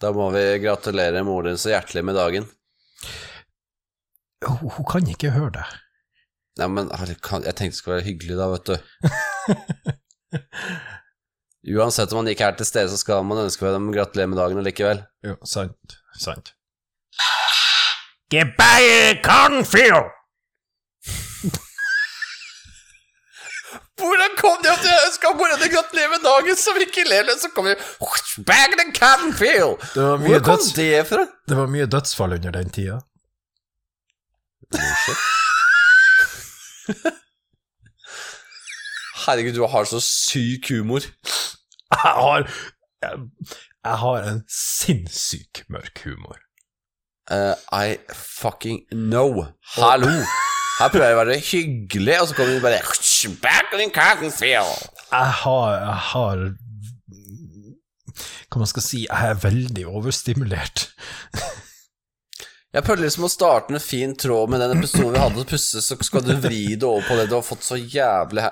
[0.00, 2.46] Da må vi gratulere moren din så hjertelig med dagen.
[4.46, 5.66] Hun, hun kan ikke høre det.
[6.58, 8.76] Nei, men jeg tenkte det skulle være hyggelig da, vet du.
[11.78, 14.58] Uansett om man ikke er til stede, så skal man ønske dem gratulerer med dagen
[14.58, 15.04] allikevel.
[15.22, 16.50] Jo, sant, sant.
[18.32, 20.08] Gebeie cornfield!
[24.02, 27.42] Hvordan kom det at jeg ønska mora di gratulerer med dagen, som ikke ler løs,
[27.44, 27.74] så kommer
[28.48, 29.76] Bag the Canfield!
[29.94, 31.26] Det var, mye Hvor kom døds, det fra?
[31.48, 32.98] det var mye dødsfall under den tida.
[39.26, 41.00] Herregud, du har så syk humor.
[41.92, 42.48] Jeg har,
[43.02, 43.18] jeg,
[43.84, 46.38] jeg har en sinnssyk mørk humor.
[47.30, 49.46] Eh, I fucking know.
[49.76, 50.10] Hallo!
[50.80, 52.80] Her prøver jeg å være hyggelig, og så kommer du bare
[53.42, 54.88] Back the Canfield!
[55.12, 56.42] Jeg har, jeg har
[58.50, 60.88] Hva man skal si, jeg er veldig overstimulert.
[62.72, 65.84] Jeg prøvde liksom å starte en fin tråd med den episoden vi hadde, og plutselig
[65.84, 68.48] så skal du vri det over på det du har fått så jævlig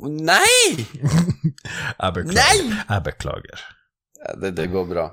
[0.00, 0.86] Nei!
[2.00, 2.38] Jeg beklager.
[2.40, 2.78] Nei!
[2.88, 3.66] Jeg beklager.
[4.18, 5.04] Ja, det, det går bra.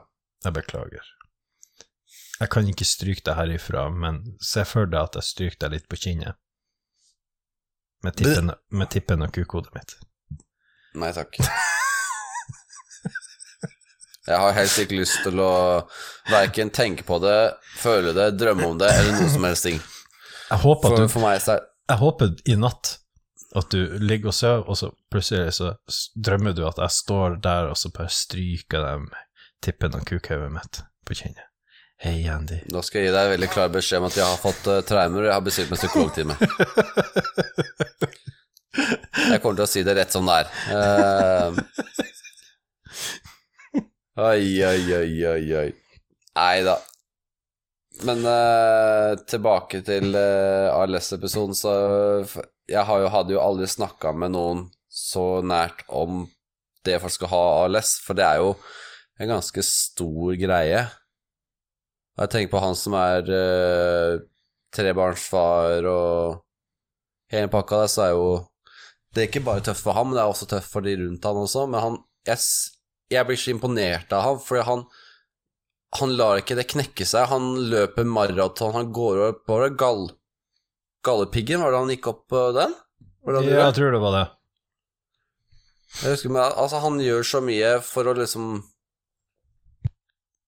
[0.47, 1.09] Jeg beklager.
[2.41, 5.89] Jeg kan ikke stryke deg herifra, men se for deg at jeg stryker deg litt
[5.91, 6.39] på kinnet.
[8.01, 9.93] Med tippen, med tippen og kukhodet mitt.
[10.97, 11.37] Nei takk.
[14.25, 15.51] Jeg har helst ikke lyst til å
[16.29, 19.79] verken tenke på det, føle det, drømme om det, eller noe som helst ting.
[20.51, 22.95] Jeg håper, For, du, for meg så er jeg håper i natt
[23.59, 25.73] at du ligger og sover, og så plutselig så
[26.15, 29.09] drømmer du at jeg står der og så bare stryker dem
[29.61, 31.50] tippen av kukhodet mitt på kinnet.
[32.01, 32.55] Hei, Andy.
[32.73, 35.21] Nå skal jeg gi deg veldig klar beskjed om at jeg har fått uh, traumer,
[35.21, 36.33] og jeg har bestilt meg psykologtime.
[38.71, 40.47] Jeg kommer til å si det rett som det er.
[40.71, 41.51] Uh,
[44.31, 45.67] oi, oi, oi, oi, oi.
[46.39, 46.73] Nei da.
[48.09, 51.75] Men uh, tilbake til uh, ALS-episoden, så
[52.71, 56.25] Jeg jo, hadde jo aldri snakka med noen så nært om
[56.87, 58.55] det folk skal ha ALS, for det er jo
[59.21, 60.81] en ganske stor greie.
[62.19, 64.21] Jeg tenker på han som er uh,
[64.75, 66.41] trebarnsfar og
[67.31, 68.25] hele pakka der, så er jo
[69.11, 71.25] Det er ikke bare tøft for ham, men det er også tøft for de rundt
[71.27, 71.65] han også.
[71.67, 71.97] Men han
[72.27, 72.37] Jeg,
[73.11, 74.85] jeg blir så imponert av ham, fordi han
[75.99, 77.27] Han lar ikke det knekke seg.
[77.27, 80.05] Han løper maraton, han går opp på gall...
[81.03, 82.75] Gallepiggen, var det han gikk opp på den?
[83.25, 84.27] Ja, jeg tror det var det.
[85.99, 88.61] Jeg husker, men altså, han gjør så mye for å liksom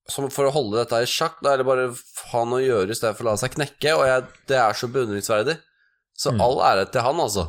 [0.10, 1.86] Som for å holde dette i sjakk, da er det bare
[2.34, 4.74] ha noe å gjøre i stedet for å la seg knekke, og jeg, det er
[4.76, 5.56] så beundringsverdig.
[6.13, 6.42] Så Mm.
[6.44, 7.46] all ære til han, altså.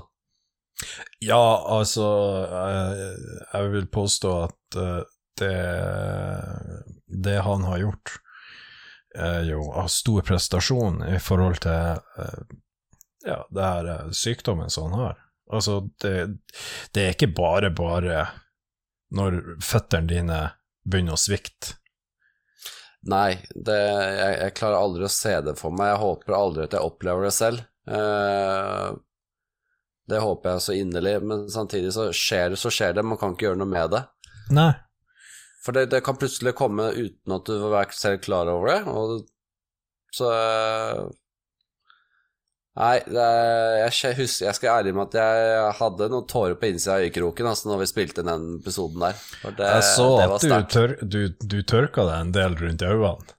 [1.21, 1.41] Ja,
[1.71, 2.07] altså
[2.51, 3.17] Jeg,
[3.53, 5.03] jeg vil påstå at eh,
[5.39, 5.53] det,
[7.25, 8.15] det han har gjort,
[9.15, 12.57] er jo av stor prestasjon i forhold til eh,
[13.27, 15.21] ja, det her eh, sykdommen som han har.
[15.55, 16.15] Altså, det,
[16.95, 18.25] det er ikke bare bare
[19.15, 20.41] når føttene dine
[20.83, 21.77] begynner å svikte.
[23.11, 25.91] Nei, det, jeg, jeg klarer aldri å se det for meg.
[25.93, 27.65] Jeg håper aldri at jeg opplever det selv.
[27.85, 28.95] Eh,
[30.09, 33.05] det håper jeg så inderlig, men samtidig så skjer det, så skjer det.
[33.05, 34.03] Man kan ikke gjøre noe med det.
[34.57, 34.73] Nei.
[35.65, 39.25] For det, det kan plutselig komme uten at du selv klar over det, og
[40.15, 41.05] så eh,
[42.75, 46.97] Nei, er, jeg, husker, jeg skal ærlig med at jeg hadde noen tårer på innsida
[46.97, 49.21] av øyekroken altså, når vi spilte den episoden der.
[49.45, 53.37] Det, Jeg så det at du, tør, du, du tørka deg en del rundt øynene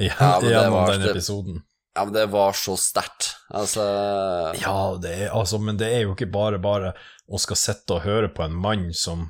[0.00, 1.60] Ja, gjennom den episoden.
[1.92, 3.34] Ja, men det var så sterkt.
[3.52, 3.84] Altså
[4.62, 6.94] Ja, det er, altså, men det er jo ikke bare bare
[7.28, 9.28] å skal sitte og høre på en mann som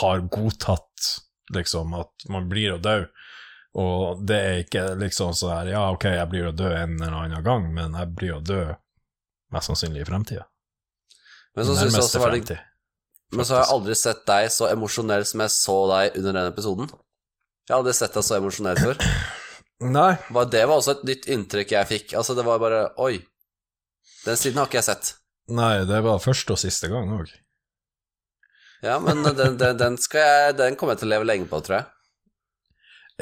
[0.00, 1.10] har godtatt
[1.52, 3.02] liksom at man blir å dø,
[3.78, 7.14] og det er ikke liksom sånn her ja, ok, jeg blir å dø en eller
[7.22, 8.64] annen gang, men jeg blir å dø
[9.52, 10.44] mest sannsynlig i fremtida.
[11.56, 12.58] Men så syns jeg også var det.
[13.32, 16.50] Men så har jeg aldri sett deg så emosjonell som jeg så deg under den
[16.52, 16.90] episoden.
[17.64, 19.00] Jeg har aldri sett deg så emosjonell før.
[19.96, 20.10] Nei,
[20.52, 22.12] Det var også et nytt inntrykk jeg fikk.
[22.18, 23.16] Altså, det var bare Oi.
[24.22, 25.14] Den siden har ikke jeg sett.
[25.50, 27.32] nei, det var første og siste gang òg.
[28.82, 31.80] Ja, men den, den, den, jeg, den kommer jeg til å leve lenge på, tror
[31.80, 31.88] jeg.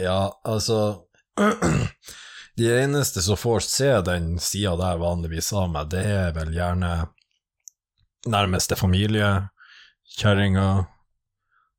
[0.01, 1.05] Ja, altså
[2.57, 6.91] De eneste som får se den sida der vanligvis av meg, det er vel gjerne
[8.29, 9.29] nærmeste familie,
[10.19, 10.67] kjerringa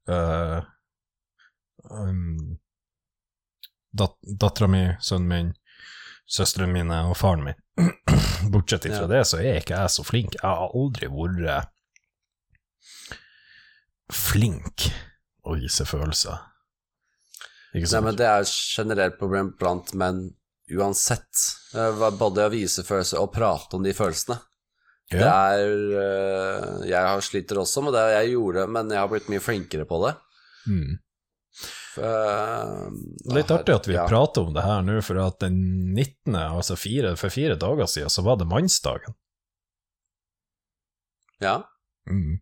[0.09, 0.63] uh,
[1.91, 2.57] um,
[3.93, 5.51] dat Dattera mi, sønnen min,
[6.25, 7.59] søstrene mine og faren min.
[8.51, 9.07] Bortsett fra Ja.
[9.11, 10.39] det, så er ikke jeg så flink.
[10.39, 11.69] Jeg har aldri vært
[14.11, 14.89] flink
[15.45, 16.39] å vise følelser.
[17.73, 20.25] Nei, men Det er et generelt problem blant menn
[20.71, 21.43] uansett.
[21.75, 24.39] Eh, Både å vise følelser og prate om de følelsene.
[25.11, 29.09] Det er eh, Jeg har sliter også med det, jeg gjorde det, men jeg har
[29.11, 30.13] blitt mye flinkere på det.
[30.71, 30.99] Mm.
[31.99, 32.87] Uh,
[33.35, 34.05] Litt artig at vi ja.
[34.07, 35.57] prater om det her nå, for at den
[35.91, 39.17] 19., altså fire, for fire dager siden, så var det mannsdagen.
[41.43, 41.57] Ja.
[42.07, 42.39] Mm.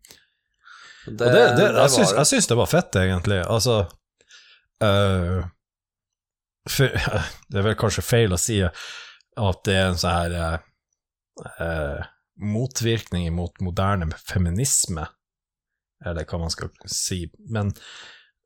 [1.06, 2.18] Det, det, det, jeg, syns, det.
[2.20, 3.40] jeg syns det var fett, egentlig.
[3.42, 3.80] Altså
[4.86, 5.40] eh,
[6.68, 7.00] for,
[7.48, 10.60] Det er vel kanskje feil å si at det er en sånn her
[11.62, 12.08] uh,
[12.40, 15.06] motvirkning mot moderne feminisme,
[16.04, 17.72] eller hva man skal si, men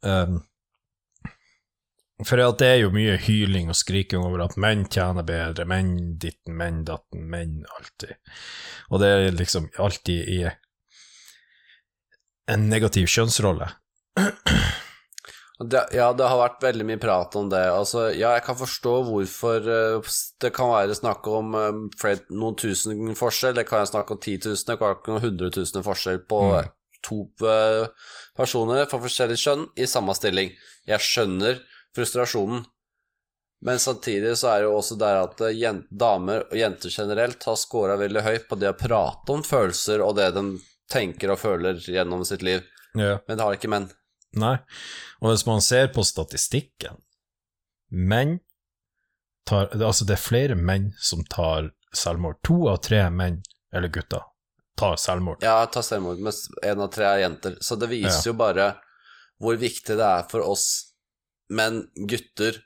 [0.02, 0.42] um,
[2.22, 6.54] For det er jo mye hyling og skriking over at menn tjener bedre, menn ditten,
[6.58, 8.14] menn datten, menn alltid.
[8.94, 10.38] Og det er liksom alltid i
[12.54, 13.72] en negativ kjønnsrolle.
[15.60, 17.60] Det, ja, det har vært veldig mye prat om det.
[17.70, 22.56] Altså, ja, jeg kan forstå hvorfor eh, det kan være snakk om eh, flere, noen
[22.58, 23.54] tusen forskjell.
[23.54, 26.40] Det kan være snakk om 10 000, det kan være noen hundre tusen forskjell på
[26.50, 26.72] Mm.
[27.04, 27.86] to eh,
[28.36, 30.50] personer for forskjellig kjønn i samme stilling.
[30.88, 31.58] Jeg skjønner
[31.94, 32.64] frustrasjonen,
[33.64, 35.38] men samtidig så er det jo også der at
[35.92, 40.16] damer og jenter generelt har scora veldig høyt på det å prate om følelser og
[40.18, 40.42] det de
[40.90, 42.64] tenker og føler gjennom sitt liv,
[42.98, 43.18] Ja.
[43.28, 43.86] men det har ikke menn.
[44.40, 44.56] Nei.
[45.22, 47.00] Og hvis man ser på statistikken
[47.94, 48.38] Menn
[49.46, 52.40] tar Altså, det er flere menn som tar selvmord.
[52.48, 53.38] To av tre menn,
[53.74, 54.24] eller gutter,
[54.78, 55.44] tar selvmord.
[55.44, 56.34] Ja, tar selvmord med
[56.66, 57.58] en av tre er jenter.
[57.62, 58.72] Så det viser jo bare
[59.42, 60.66] hvor viktig det er for oss
[61.54, 62.58] menn, gutter,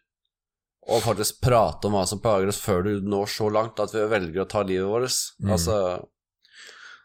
[0.88, 4.06] å faktisk prate om hva som plager oss før du når så langt at vi
[4.08, 5.16] velger å ta livet vårt.
[5.42, 5.50] Mm.
[5.52, 5.74] Altså,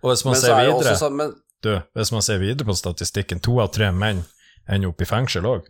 [0.03, 2.75] Og hvis man ser er videre også sånn men, Du, hvis man ser videre på
[2.79, 4.23] statistikken, to av tre menn
[4.69, 5.69] ender opp i fengsel òg.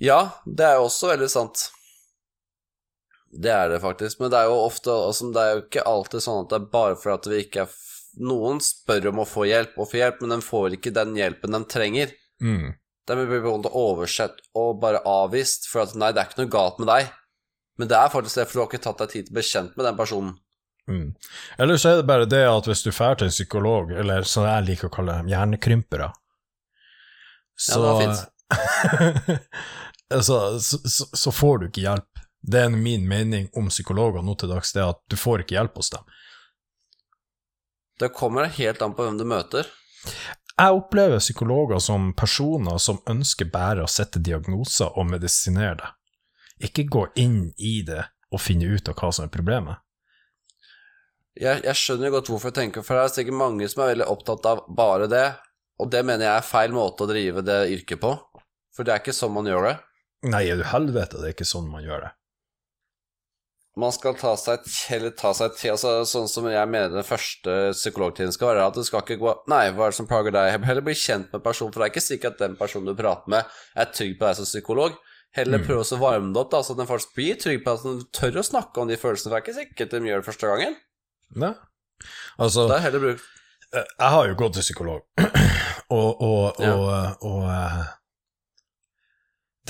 [0.00, 1.68] Ja, det er jo også veldig sant.
[3.30, 6.22] Det er det faktisk, men det er jo ofte altså, Det er jo ikke alltid
[6.24, 7.76] sånn at det er bare for at vi ikke er
[8.26, 11.54] Noen spør om å få hjelp og få hjelp, men de får ikke den hjelpen
[11.54, 12.10] de trenger.
[12.42, 12.72] Mm.
[13.06, 16.90] De blir oversett og bare avvist for at nei, det er ikke noe galt med
[16.90, 17.12] deg.
[17.78, 19.46] Men det er faktisk det, for du har ikke tatt deg tid til å bli
[19.46, 20.34] kjent med den personen.
[20.90, 21.06] Mm.
[21.62, 24.48] Eller så er det bare det at hvis du drar til en psykolog, eller som
[24.48, 26.10] jeg liker å kalle dem, hjernekrympere,
[27.60, 29.40] så, fint.
[30.14, 32.24] altså, så, så, så får du ikke hjelp.
[32.40, 35.76] Det er min mening om psykologer nå til dags, det at du får ikke hjelp
[35.76, 36.06] hos dem.
[38.00, 39.68] Det kommer helt an på hvem du møter.
[40.60, 45.90] Jeg opplever psykologer som personer som ønsker bare å sette diagnoser og medisinere det.
[46.68, 49.80] Ikke gå inn i det og finne ut av hva som er problemet.
[51.40, 54.08] Jeg, jeg skjønner godt hvorfor jeg tenker, for det er sikkert mange som er veldig
[54.12, 55.28] opptatt av bare det,
[55.80, 58.14] og det mener jeg er feil måte å drive det yrket på.
[58.76, 59.76] For det er ikke sånn man gjør det.
[60.30, 62.10] Nei, er du helvete, det er ikke sånn man gjør det.
[63.80, 67.70] Man skal ta seg, heller ta seg til altså, Sånn som jeg mener den første
[67.70, 70.56] psykologtiden skal være, at du skal ikke gå Nei, hva er det som plager deg?
[70.66, 73.30] Heller bli kjent med personen, for det er ikke sikkert at den personen du prater
[73.30, 74.98] med, er trygg på deg som psykolog.
[75.38, 75.66] Heller Mm.
[75.68, 78.40] prøve å varme det opp, da, så den faktisk blir trygg på at den tør
[78.42, 79.30] å snakke om de følelsene.
[79.30, 80.74] For det er ikke sikkert de gjør det første gangen.
[81.38, 81.54] Nei.
[82.42, 83.39] Altså, det er heller bruk Eh,
[83.72, 85.02] Jeg har jo gått til psykolog,
[85.98, 86.72] og, og, Ja.
[86.74, 87.84] og, og eh,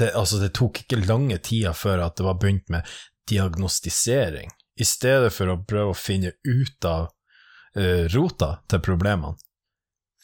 [0.00, 2.88] det, altså, det tok ikke lange tida før at det var begynt med
[3.28, 4.48] diagnostisering,
[4.80, 7.10] i stedet for å prøve å finne ut av
[7.76, 9.36] uh, rota til problemene.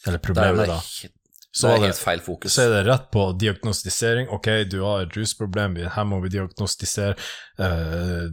[0.07, 0.79] Eller er, problemet, da.
[1.57, 1.93] Så er det,
[2.49, 4.27] så er det rett på diagnostisering.
[4.33, 7.15] Ok, du har et rusproblem, her må vi diagnostisere.
[7.57, 8.27] eh,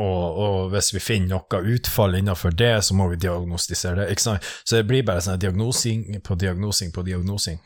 [0.00, 4.08] og, og hvis vi finner noe utfall innenfor det, så må vi diagnostisere det.
[4.14, 4.48] Ikke sant?
[4.64, 7.60] Så det blir bare sånn diagnosing på diagnosing på diagnosing.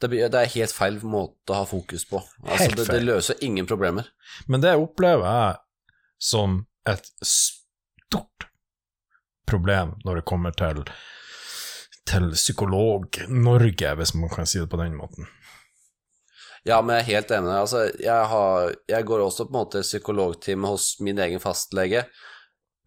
[0.00, 2.22] Det, blir, det er helt feil måte å ha fokus på.
[2.46, 4.08] Altså, Helt det, det løser ingen problemer.
[4.48, 5.58] Men det opplever jeg
[6.30, 8.46] som et stort
[9.50, 10.86] problem når det kommer til,
[12.08, 15.28] til Psykolog-Norge, hvis man kan si det på den måten.
[16.68, 17.54] Ja, men jeg er helt enig.
[17.56, 22.04] Altså, jeg, har, jeg går også på en måte psykologtime hos min egen fastlege,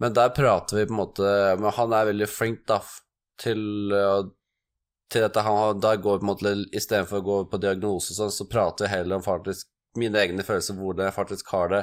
[0.01, 1.27] men der prater vi på en måte
[1.61, 2.79] Men han er veldig flink, da,
[3.39, 4.25] til, øh,
[5.13, 5.43] til dette.
[5.45, 8.93] Han der går på en måte Istedenfor å gå på diagnose, sånn, så prater vi
[8.95, 11.81] heller om faktisk mine egne følelser, hvordan jeg faktisk har det,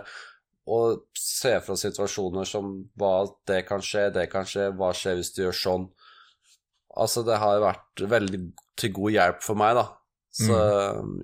[0.71, 3.15] og ser fra situasjoner som hva
[3.49, 5.87] det kan skje, det kan skje, hva skjer hvis du gjør sånn.
[6.99, 8.41] Altså, det har vært veldig
[8.79, 9.87] til god hjelp for meg, da.
[10.31, 10.55] Så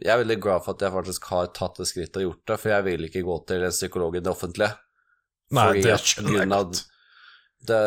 [0.03, 2.59] jeg er veldig glad for at jeg faktisk har tatt det skrittet og gjort det,
[2.59, 4.73] for jeg vil ikke gå til en psykolog i det offentlige.
[5.55, 6.81] Nei, Fordi det skjønner jeg godt.
[7.67, 7.79] Det,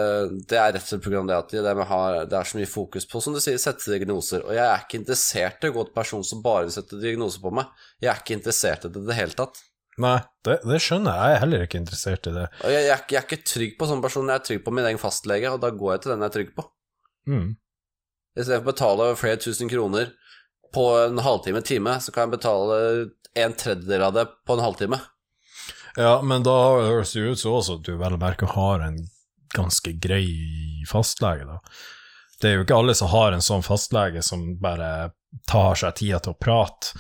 [0.50, 1.22] det er rett og slett pga.
[1.28, 4.44] det at det, har, det er så mye fokus på, som du sier, sette diagnoser.
[4.48, 7.44] Og jeg er ikke interessert i å gå til person som bare vil sette diagnoser
[7.44, 7.70] på meg.
[8.00, 9.60] Jeg er ikke interessert i det i det hele tatt.
[10.00, 10.18] Nei,
[10.48, 11.28] det, det skjønner jeg.
[11.28, 12.46] Jeg er heller ikke interessert i det.
[12.64, 14.76] Og jeg, jeg, er jeg er ikke trygg på sånne personer, jeg er trygg på
[14.76, 16.66] min egen fastlege, og da går jeg til den jeg er trygg på.
[17.30, 17.50] Mm.
[18.40, 20.14] Istedenfor å betale flere tusen kroner
[20.76, 22.80] på en halvtime, time, så kan jeg betale
[23.40, 25.00] en tredjedel av det på en halvtime.
[25.98, 26.54] Ja, men da
[26.86, 29.00] høres det ut som også at du vel å merke har en
[29.56, 30.28] ganske grei
[30.90, 31.58] fastlege, da.
[32.40, 35.10] Det er jo ikke alle som har en sånn fastlege som bare
[35.50, 36.94] tar seg tida til å prate.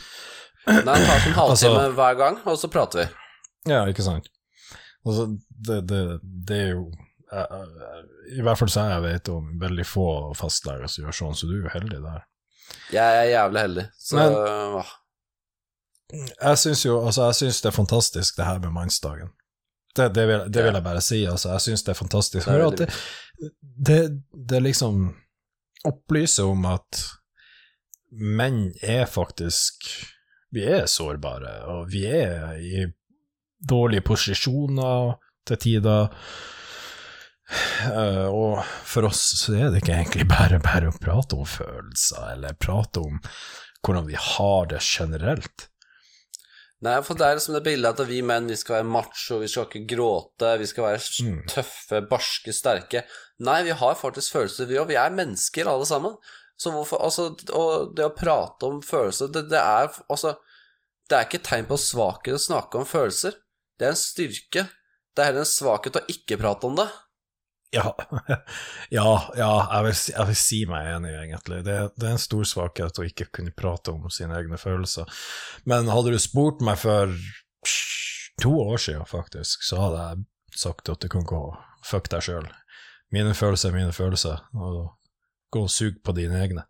[0.67, 3.07] Nei, han tar en halvtime Altså- hver gang, og så prater vi.
[3.71, 4.27] Ja, ikke sant?
[5.07, 5.29] Altså,
[5.69, 6.01] det, det,
[6.49, 6.89] det er jo
[7.29, 10.05] jeg- jeg- I hvert fall så jeg vet om veldig få
[10.37, 12.23] fastleger som gjør sånn, så du er jo heldig der.
[12.93, 14.85] Jeg er jævlig heldig, så Men- åh.
[16.41, 19.29] Jeg syns jo altså, jeg synes det er fantastisk, det her med mannsdagen.
[19.95, 21.51] Det, det, vil, det vil jeg bare si, altså.
[21.51, 22.47] Jeg syns det er fantastisk.
[22.47, 22.95] Det er
[23.85, 25.15] det, det liksom
[25.85, 27.03] opplyser om at
[28.11, 29.85] menn er faktisk
[30.51, 32.87] Vi er sårbare, og vi er i
[33.69, 35.13] dårlige posisjoner
[35.45, 36.07] til tider.
[37.49, 42.35] Eh, og for oss så er det ikke egentlig bare bare å prate om følelser,
[42.35, 43.17] eller prate om
[43.85, 45.69] hvordan vi har det generelt.
[46.85, 49.49] Nei, for det er liksom det bildet at vi menn, vi skal være macho, vi
[49.51, 51.41] skal ikke gråte, vi skal være Mm.
[51.51, 53.01] tøffe, barske, sterke.
[53.39, 54.87] Nei, vi har faktisk følelser, vi òg.
[54.87, 56.15] Vi er mennesker, alle sammen.
[56.59, 60.37] Så hvorfor Altså, og det å prate om følelser, det, det er altså
[61.09, 63.33] Det er ikke tegn på svakhet å snakke om følelser.
[63.79, 64.69] Det er en styrke.
[65.15, 66.85] Det er heller en svakhet å ikke prate om det.
[67.71, 67.95] Ja,
[68.97, 71.61] ja, ja jeg, vil, jeg vil si meg enig, egentlig.
[71.67, 75.09] Det, det er en stor svakhet å ikke kunne prate om sine egne følelser.
[75.69, 77.13] Men hadde du spurt meg for
[78.41, 81.43] to år siden, faktisk, så hadde jeg sagt at du kan gå
[81.85, 82.47] fuck deg sjøl.
[83.13, 84.95] Mine følelser er mine følelser, og
[85.53, 86.65] gå og sug på dine egne.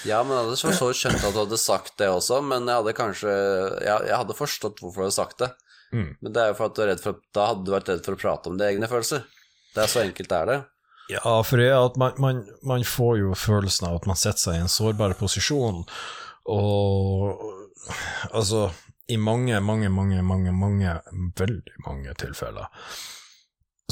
[0.04, 2.92] Ja, men jeg hadde så skjønt at du hadde sagt det også, men jeg hadde
[2.98, 5.48] kanskje Jeg, jeg hadde forstått hvorfor du hadde sagt det.
[5.92, 6.16] Mm.
[6.20, 8.04] Men det er jo for at du er redd for Da hadde du vært redd
[8.04, 9.22] for å prate om dine egne følelser.
[9.74, 10.56] Det er så enkelt det er det.
[11.12, 14.42] Ja, for det er at man, man, man får jo følelsen av at man setter
[14.48, 15.84] seg i en sårbar posisjon,
[16.50, 17.44] og
[18.34, 18.70] altså
[19.08, 20.96] I mange, mange, mange, mange, mange,
[21.38, 22.66] veldig mange tilfeller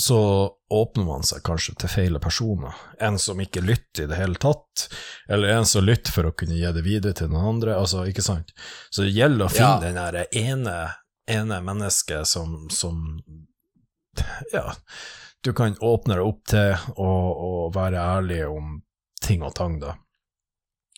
[0.01, 2.75] så åpner man seg kanskje til feile personer.
[2.99, 4.89] En som ikke lytter i det hele tatt,
[5.31, 7.77] eller en som lytter for å kunne gi det videre til noen andre.
[7.79, 8.51] altså, ikke sant?
[8.91, 9.79] Så det gjelder å finne Ja.
[9.85, 10.75] den der ene,
[11.31, 13.01] ene mennesket som, som
[14.53, 14.75] Ja,
[15.45, 18.77] du kan åpne deg opp til og, og være ærlig om
[19.25, 19.97] ting og tang, da.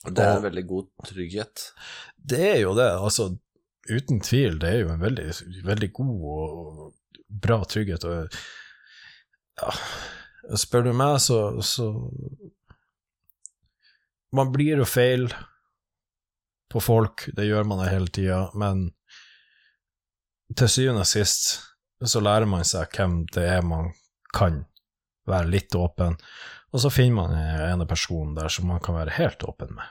[0.06, 1.64] Det er Og- en veldig god trygghet.
[2.16, 3.30] Det er jo det, altså
[3.90, 5.26] uten tvil, det er jo en veldig,
[5.64, 6.94] veldig god og
[7.30, 8.04] bra trygghet.
[8.04, 8.28] Og
[9.62, 9.72] ja,
[10.58, 11.88] spør du meg, så, så
[14.34, 15.28] Man blir jo feil
[16.72, 18.90] på folk, det gjør man hele tida, men
[20.54, 21.48] til syvende og sist
[22.04, 23.90] så lærer man seg hvem det er man
[24.36, 24.64] kan
[25.26, 26.18] være litt åpen,
[26.70, 29.88] og så finner man en ene personen der som man kan være helt åpen med.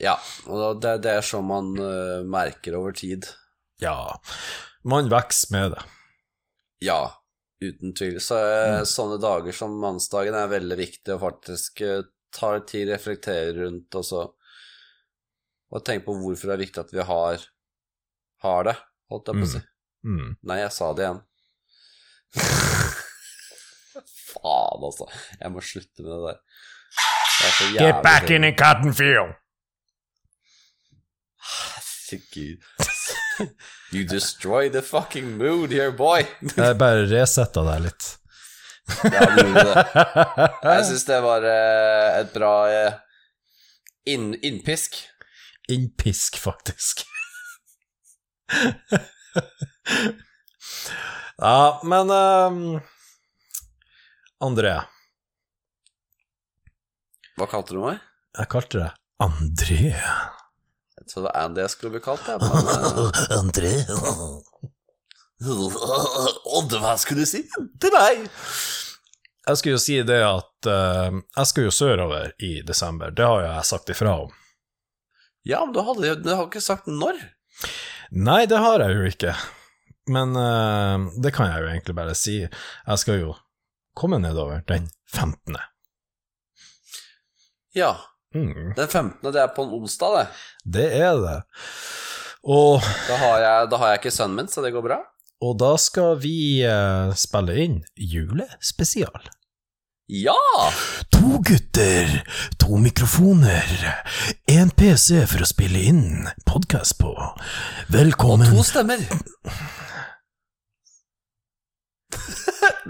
[0.00, 0.16] Ja,
[0.48, 3.28] og det, det er sånn man uh, merker over tid.
[3.84, 4.16] Ja,
[4.88, 5.84] man vokser med det.
[6.80, 7.00] Ja,
[7.60, 8.16] uten tvil.
[8.24, 12.00] Så øh, sånne dager som mannsdagen er veldig viktig å faktisk uh,
[12.32, 14.26] ta litt tid, reflektere rundt, og så
[15.70, 17.42] og tenke på hvorfor det er viktig at vi har,
[18.42, 18.72] har det,
[19.10, 19.60] holdt jeg på å si.
[20.06, 20.30] Mm.
[20.48, 21.20] Nei, jeg sa det igjen.
[24.30, 25.08] Faen, altså.
[25.40, 26.40] Jeg må slutte med det der.
[27.40, 29.36] Det er så Get back in the cotton field!
[31.40, 32.58] Herregud.
[33.92, 36.26] You destroy the fucking mood here, boy.
[36.56, 38.08] Jeg bare resetta deg litt.
[39.06, 39.84] Ja, du gjorde det.
[40.68, 42.98] Jeg syns det var eh, et bra eh,
[44.12, 45.00] inn, innpisk.
[45.70, 47.04] Innpisk, faktisk.
[51.38, 52.80] Ja, men ehm,
[54.40, 54.74] André.
[57.38, 57.98] Hva kalte du meg?
[58.38, 58.90] Jeg kalte deg
[59.20, 59.90] André.
[59.90, 62.26] Jeg trodde det var Andy jeg skulle bli kalt.
[62.28, 62.38] jeg.
[62.40, 63.72] men, eh, André.
[65.40, 67.40] Odd, hva skulle du si
[67.80, 68.28] til meg?
[69.48, 73.10] Jeg skulle jo si det at uh, jeg skal jo sørover i desember.
[73.16, 74.34] Det har jo jeg sagt ifra om.
[75.48, 77.16] Ja, men du, hadde, du har ikke sagt når.
[78.10, 79.34] Nei, det har jeg jo ikke.
[80.10, 82.40] Men uh, det kan jeg jo egentlig bare si.
[82.42, 83.34] Jeg skal jo
[83.98, 85.58] komme nedover den 15.
[87.78, 87.96] Ja,
[88.34, 89.32] Mm, den 15.
[89.32, 90.26] det er på en onsdag, det.
[90.64, 91.38] det er det.
[92.46, 95.00] Og, Da har jeg, da har jeg ikke sønnen min, så det går bra.
[95.42, 99.26] og da skal vi uh, spille inn julespesial.
[100.12, 100.34] Ja!
[101.12, 102.24] To gutter,
[102.58, 103.62] to mikrofoner,
[104.50, 107.12] én PC for å spille inn podkast på.
[107.94, 109.04] Velkommen Og To stemmer.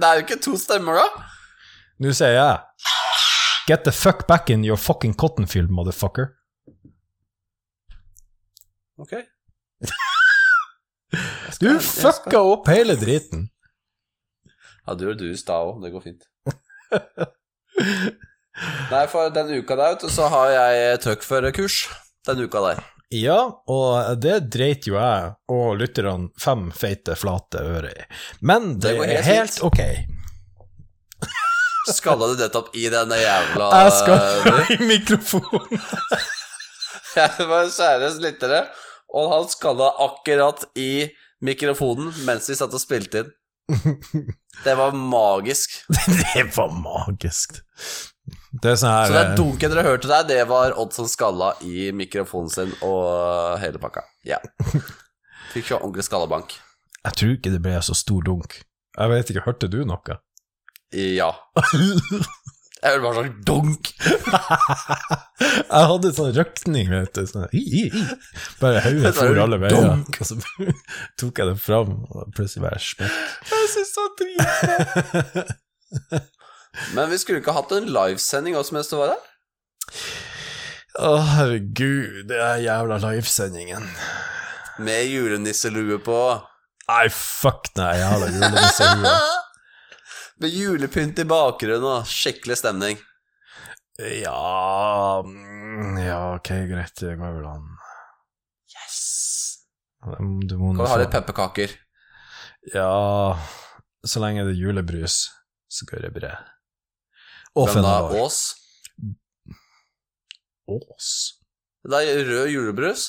[0.01, 1.27] det er jo ikke to stemmer, da.
[2.01, 2.57] Nå sier jeg
[3.69, 6.33] Get the fuck back in your fucking cotton field, motherfucker.
[8.97, 9.13] Ok.
[11.61, 13.51] Du fucka opp hele driten.
[14.87, 15.85] Ja, du gjør du i stad òg.
[15.85, 16.25] Det går fint.
[18.91, 21.77] Nei, for den uka der, vet du, så har jeg truckførerkurs.
[22.29, 22.79] Den uka der.
[23.11, 28.05] Ja, og det dreit jo jeg og lytterne fem feite, flate øre i.
[28.47, 29.67] Men det, Det er helt fint.
[29.67, 29.81] ok.
[31.91, 34.21] Skalla du nettopp i denne jævla Jeg skal
[34.77, 35.81] i mikrofonen.
[37.17, 38.61] Jeg var kjære lyttere,
[39.17, 41.09] og han skalla akkurat i
[41.43, 43.31] mikrofonen mens vi satt og spilte inn.
[44.65, 45.77] Det var magisk.
[46.35, 47.61] Det var magisk.
[48.51, 51.53] Det er sånn her Så det dunken dere hørte der, det var Odd som skalla
[51.67, 54.03] i mikrofonen sin og hele pakka.
[54.27, 54.41] Ja.
[55.55, 56.57] Fikk jo ordentlig skallabank.
[57.01, 58.61] Jeg tror ikke det ble så stor dunk.
[58.99, 60.19] Jeg vet ikke, hørte du noe?
[60.93, 61.31] Ja.
[62.81, 63.91] Jeg hørte bare sånn dunk.
[65.71, 67.27] Jeg hadde sånn røkning, vet du.
[67.29, 68.05] Sånn, i, i, i.
[68.61, 70.01] Bare hodet for alle veier.
[70.09, 70.39] Og så
[71.21, 73.19] tok jeg det fram, og plutselig bare smekk.
[73.51, 75.45] Jeg syns det var dritbra.
[76.97, 79.23] Men vi skulle ikke hatt en livesending også mens du var der?
[81.01, 83.85] Å, herregud, det er jævla livesendingen.
[84.81, 86.21] Med julenisselue på.
[86.89, 89.15] Nei, fuck nei, jeg har da julenissehua.
[90.41, 93.01] Med julepynt i bakgrunnen og skikkelig stemning.
[94.01, 97.67] Ja mm, Ja, ok, greit, det går vel an.
[98.73, 99.01] Yes!
[100.49, 101.75] Du må Kan du vi ha litt pepperkaker?
[102.73, 103.37] Ja
[104.07, 105.27] Så lenge det er julebrus,
[105.69, 106.33] så går det bra.
[107.61, 107.99] Og Hvem da?
[108.23, 108.41] Ås?
[110.71, 111.11] Ås.
[111.85, 113.05] Det er rød julebrus.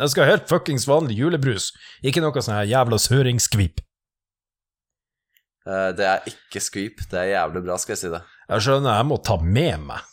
[0.00, 1.70] Jeg skal ha helt fuckings vanlig julebrus,
[2.02, 3.82] ikke noe sånn her jævla søringskvip.
[5.70, 7.02] Eh, Det er ikke skvip.
[7.10, 8.22] Det er jævlig bra, skal jeg si det.
[8.50, 10.06] Jeg skjønner, jeg må ta med meg.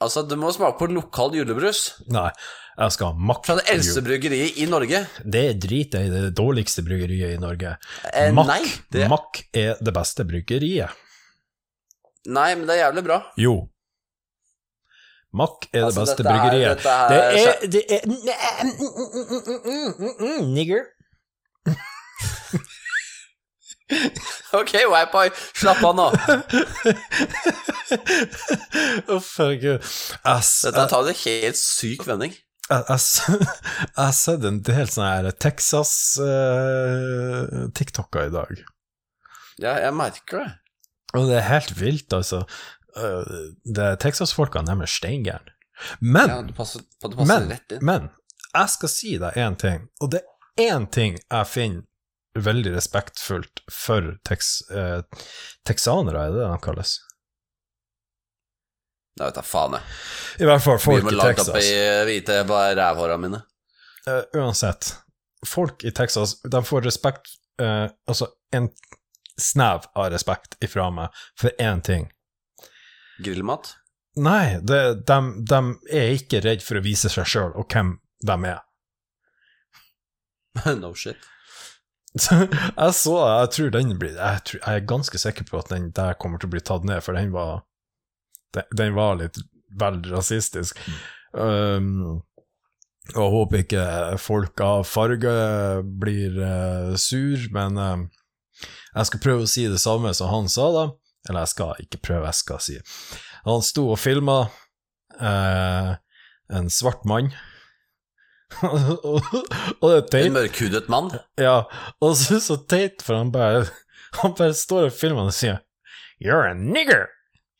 [0.00, 1.80] Altså, du må smake på lokal julebrus.
[2.08, 2.30] Nei,
[2.78, 3.42] jeg skal ha Mack.
[3.44, 5.02] Fra det eldste bryggeriet i Norge.
[5.28, 7.74] Det driter jeg i, det dårligste bryggeriet i Norge.
[8.14, 8.62] Eh, Mack, nei,
[8.96, 10.88] det, Mack er det beste bryggeriet.
[12.30, 13.18] nei, men det er jævlig bra.
[13.36, 13.58] Jo.
[15.36, 16.64] Mack er Altså, det beste er- bryggeriet.
[16.64, 18.00] er- det er, det er
[18.64, 18.72] mm,
[20.00, 20.82] mm, mm, Nigger.
[24.60, 26.08] Ok, Wipi, slapp av nå.
[29.14, 29.78] Uff, herregud.
[30.24, 32.32] Dette tar en helt syk vending.
[32.70, 32.98] Jeg har
[34.14, 38.50] sett en del sånne Texas-tiktoker i dag.
[39.60, 40.50] Ja, jeg merker det.
[41.18, 42.38] Og det er helt vilt, altså.
[42.94, 45.50] Det er Texas-folkene, de er steingærne.
[46.00, 48.10] Men, Ja, det passer, det passer men, men,
[48.52, 50.26] jeg skal si deg én ting, og det er
[50.74, 51.82] én ting jeg finner
[52.38, 55.00] veldig respektfullt for tex, eh,
[55.66, 56.98] texanere, er det det de kalles?
[59.18, 59.96] Jeg vet da faen, jeg.
[60.40, 61.48] I hvert fall folk i Texas.
[61.50, 61.72] opp i
[62.08, 62.38] hvite
[62.78, 63.42] rævhåra mine.
[64.06, 64.94] Uh, uansett,
[65.46, 68.70] folk i Texas, de får respekt uh, Altså, en
[69.36, 72.08] snev av respekt ifra meg for én ting.
[73.20, 73.74] Grillmat?
[74.16, 75.60] Nei, det, de, de
[75.92, 78.64] er ikke redd for å vise seg sjøl og hvem de er.
[80.80, 81.28] no shit.
[82.82, 85.92] Jeg så Jeg tror den blir jeg, tror, jeg er ganske sikker på at den
[85.94, 87.62] der kommer til å bli tatt ned, for den var
[88.54, 89.38] Den, den var litt
[89.78, 90.78] vel rasistisk.
[91.30, 92.22] Um,
[93.14, 93.84] Og håper ikke
[94.22, 95.30] folk av farge
[96.02, 98.02] blir uh, sur, men eh,
[98.94, 100.84] jeg skal prøve å si det samme som han sa, da.
[101.28, 102.76] Eller jeg skal ikke prøve, jeg skal si
[103.44, 104.36] Han sto og filma
[105.20, 105.90] uh,
[106.50, 107.32] en svart mann.
[108.62, 109.22] Og,
[109.82, 110.32] det er En teit.
[110.34, 111.10] mørkhudet mann.
[111.38, 111.62] Ja,
[112.02, 113.66] og så så teit, for han bare
[114.22, 115.60] Han bare står og filmer og sier
[116.20, 117.06] You're a nigger!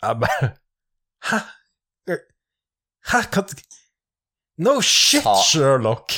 [0.03, 0.51] Jeg bare
[1.31, 1.39] Hæ?
[3.13, 3.21] Hæ?
[3.31, 3.45] Hva
[4.61, 6.13] No shit, Sa- Sherlock!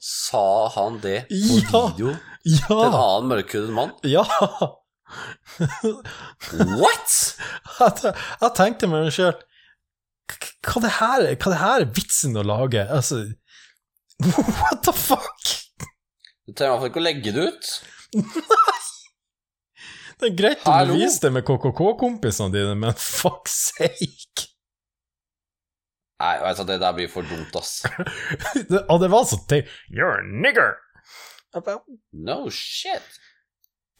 [0.00, 1.82] Sa han det på Ja.
[1.90, 3.02] video til en Ja!
[3.02, 3.92] annen mørkhudet mann?
[4.06, 4.24] Ja!
[6.78, 7.12] What?!
[7.80, 9.44] Jeg, jeg tenkte meg selv
[10.68, 12.82] hva, det her er- hva det her er vitsen å lage?
[12.92, 13.22] Altså
[14.60, 15.42] What the fuck?
[16.46, 17.72] Du trenger i hvert fall ikke å legge det ut.
[18.18, 18.78] Nei!
[20.18, 20.96] Det er greit Hallo?
[20.96, 24.48] du viser det med KKK-kompisene dine, men fuck sake!
[26.18, 27.84] Nei, vet du, det der blir for dumt, ass.
[28.70, 29.70] Det, og det var så teit.
[29.94, 30.74] You're a nigger!
[31.54, 31.84] About...
[32.10, 33.06] No shit.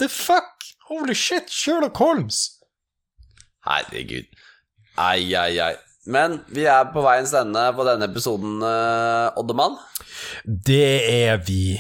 [0.03, 0.67] The fuck?
[0.89, 2.59] Holy shit, Sherlock Holmes!
[3.69, 4.27] Herregud.
[4.99, 5.77] Ai, ai, ai.
[6.09, 9.77] Men vi er på veiens ende på denne episoden, uh, Oddemann.
[10.45, 11.77] Det er vi,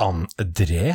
[0.00, 0.94] André.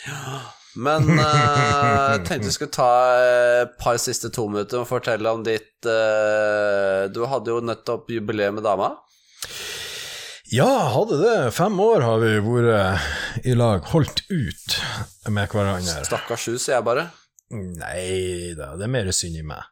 [0.00, 0.40] Ja
[0.80, 5.42] Men eh, jeg tenkte vi skulle ta et par siste to minutter og fortelle om
[5.44, 8.94] ditt eh, Du hadde jo nettopp jubileum med dama.
[10.50, 11.34] Ja, hadde det.
[11.54, 14.78] Fem år har vi vært i lag, holdt ut
[15.30, 16.00] med hverandre.
[16.06, 17.06] Stakkars hus, sier jeg bare.
[17.54, 19.62] Nei da, det er mer synd i meg.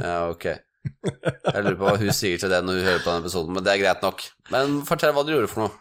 [0.00, 0.44] Ja, ok.
[0.46, 3.64] Jeg lurer på hva hun sier til det når hun hører på denne episoden, men
[3.66, 4.22] det er greit nok.
[4.52, 5.74] Men fortell hva du gjorde for noe.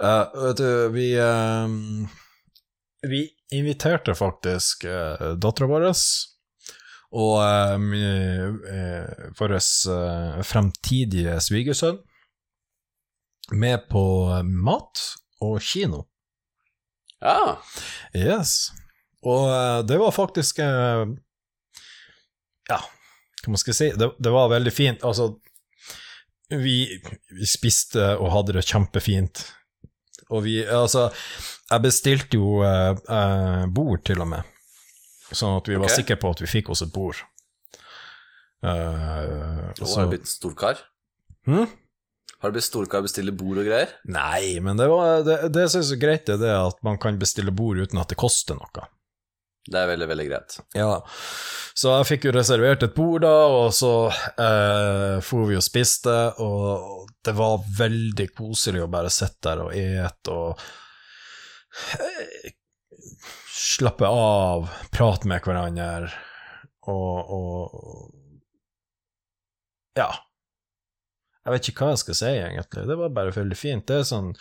[0.00, 1.68] Uh, vet du, vi uh,
[3.08, 3.22] Vi
[3.56, 5.88] inviterte faktisk uh, dattera vår
[7.10, 8.60] og uh,
[9.40, 11.98] vår uh, fremtidige svigersønn
[13.50, 14.04] med på
[14.46, 15.02] mat
[15.42, 16.04] og kino.
[17.20, 17.58] Ja,
[18.14, 18.70] Yes.
[19.26, 21.06] Og eh, det var faktisk eh,
[22.70, 22.80] Ja,
[23.44, 23.88] hva man skal si?
[23.96, 25.04] Det, det var veldig fint.
[25.06, 25.32] Altså,
[26.50, 26.76] vi,
[27.32, 29.44] vi spiste og hadde det kjempefint.
[30.30, 31.08] Og vi Altså,
[31.70, 34.56] jeg bestilte jo eh, eh, bord, til og med.
[35.30, 37.18] Sånn at vi var sikre på at vi fikk oss et bord.
[38.60, 40.82] Uh, og har du blitt storkar.
[41.48, 41.70] Hm?
[42.42, 43.94] Har du blitt storkar, bestiller bord og greier?
[44.10, 47.54] Nei, men det, var, det, det som er greit, er det at man kan bestille
[47.54, 48.84] bord uten at det koster noe.
[49.68, 50.56] Det er veldig, veldig greit.
[50.74, 51.02] Ja,
[51.76, 56.14] så jeg fikk jo reservert et bord da, og så eh, for vi og spiste,
[56.40, 60.64] og det var veldig koselig å bare sitte der og ete og
[61.92, 62.50] eh,
[63.52, 66.08] slappe av, prate med hverandre,
[66.88, 68.16] og, og
[70.00, 70.10] ja.
[71.44, 72.82] Jeg vet ikke hva jeg skal si, egentlig.
[72.88, 73.86] Det var bare veldig fint.
[73.88, 74.34] Det er sånn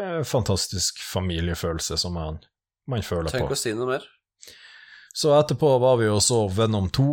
[0.00, 2.40] eh, fantastisk familiefølelse som man,
[2.90, 3.50] man føler Tenk på.
[3.50, 4.08] Tenk å si noe mer.
[5.14, 7.08] Så etterpå var vi og så Venom 2,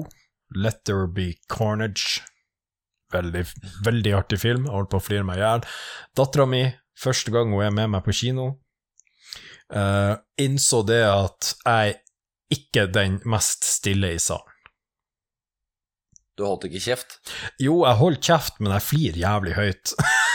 [0.56, 2.22] Let There Be Carnage.
[3.14, 3.46] Veldig,
[3.86, 5.64] veldig artig film, jeg holdt på å flire meg i hjel.
[6.18, 6.64] Dattera mi,
[7.00, 8.50] første gang hun er med meg på kino,
[9.74, 11.98] uh, innså det at jeg
[12.54, 14.54] ikke er den mest stille i salen.
[16.38, 17.18] Du holdt ikke kjeft.
[17.58, 19.96] Jo, jeg holdt kjeft, men jeg flirer jævlig høyt.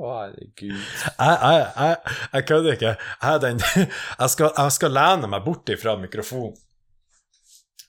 [0.00, 0.78] Å, herregud.
[0.78, 1.96] Jeg, jeg, jeg,
[2.32, 2.92] jeg kødder ikke.
[3.22, 6.56] Jeg, den, jeg, skal, jeg skal lene meg bort ifra mikrofonen.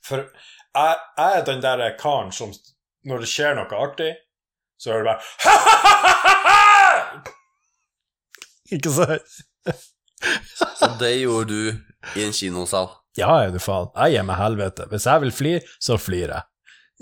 [0.04, 2.52] For jeg, jeg er den der karen som
[3.08, 4.12] når det skjer noe artig,
[4.80, 5.24] så hører du bare
[8.74, 9.34] Ikke sant?
[10.80, 11.64] Så det gjorde du
[12.20, 12.90] i en kinosal.
[13.20, 13.92] Ja, er du faen.
[13.96, 14.88] Jeg gir meg helvete.
[14.92, 16.44] Hvis jeg vil flire, så flirer jeg.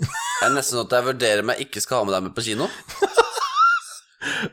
[0.02, 2.44] Det er nesten sånn at jeg vurderer meg ikke skal ha med deg med på
[2.44, 2.68] kino.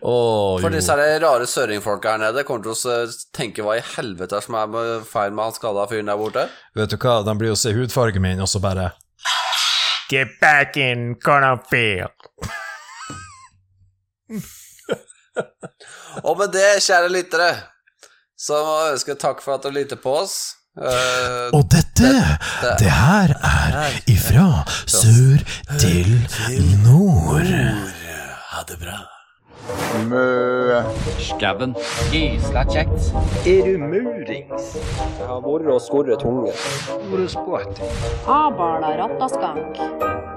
[0.02, 0.14] Å,
[0.62, 3.04] For disse her rare søringfolka her nede kommer til å
[3.36, 6.48] tenke hva i helvete er som er med feil med han skada fyren der borte.
[6.78, 8.92] Vet du hva, de blir jo se hudfargen min, og så bare
[10.10, 12.10] Get back in Cornerfield.
[16.26, 17.50] Og med det, kjære lyttere,
[18.40, 20.38] så må jeg ønske takk for at du lytter på oss.
[20.80, 22.10] Uh, Og dette,
[22.80, 25.46] det her er ifra sør
[25.82, 26.14] til
[26.86, 27.46] nord.
[28.54, 29.19] ha det bra.
[30.10, 30.84] Mø.
[31.20, 31.76] Skauen.
[32.14, 33.12] Gysla kjekt.
[33.48, 34.74] Er du murings?
[35.20, 36.54] Jeg har vært og skorret tunge.
[37.10, 37.82] Hvor er sport?
[38.28, 40.29] Abala rattaskank.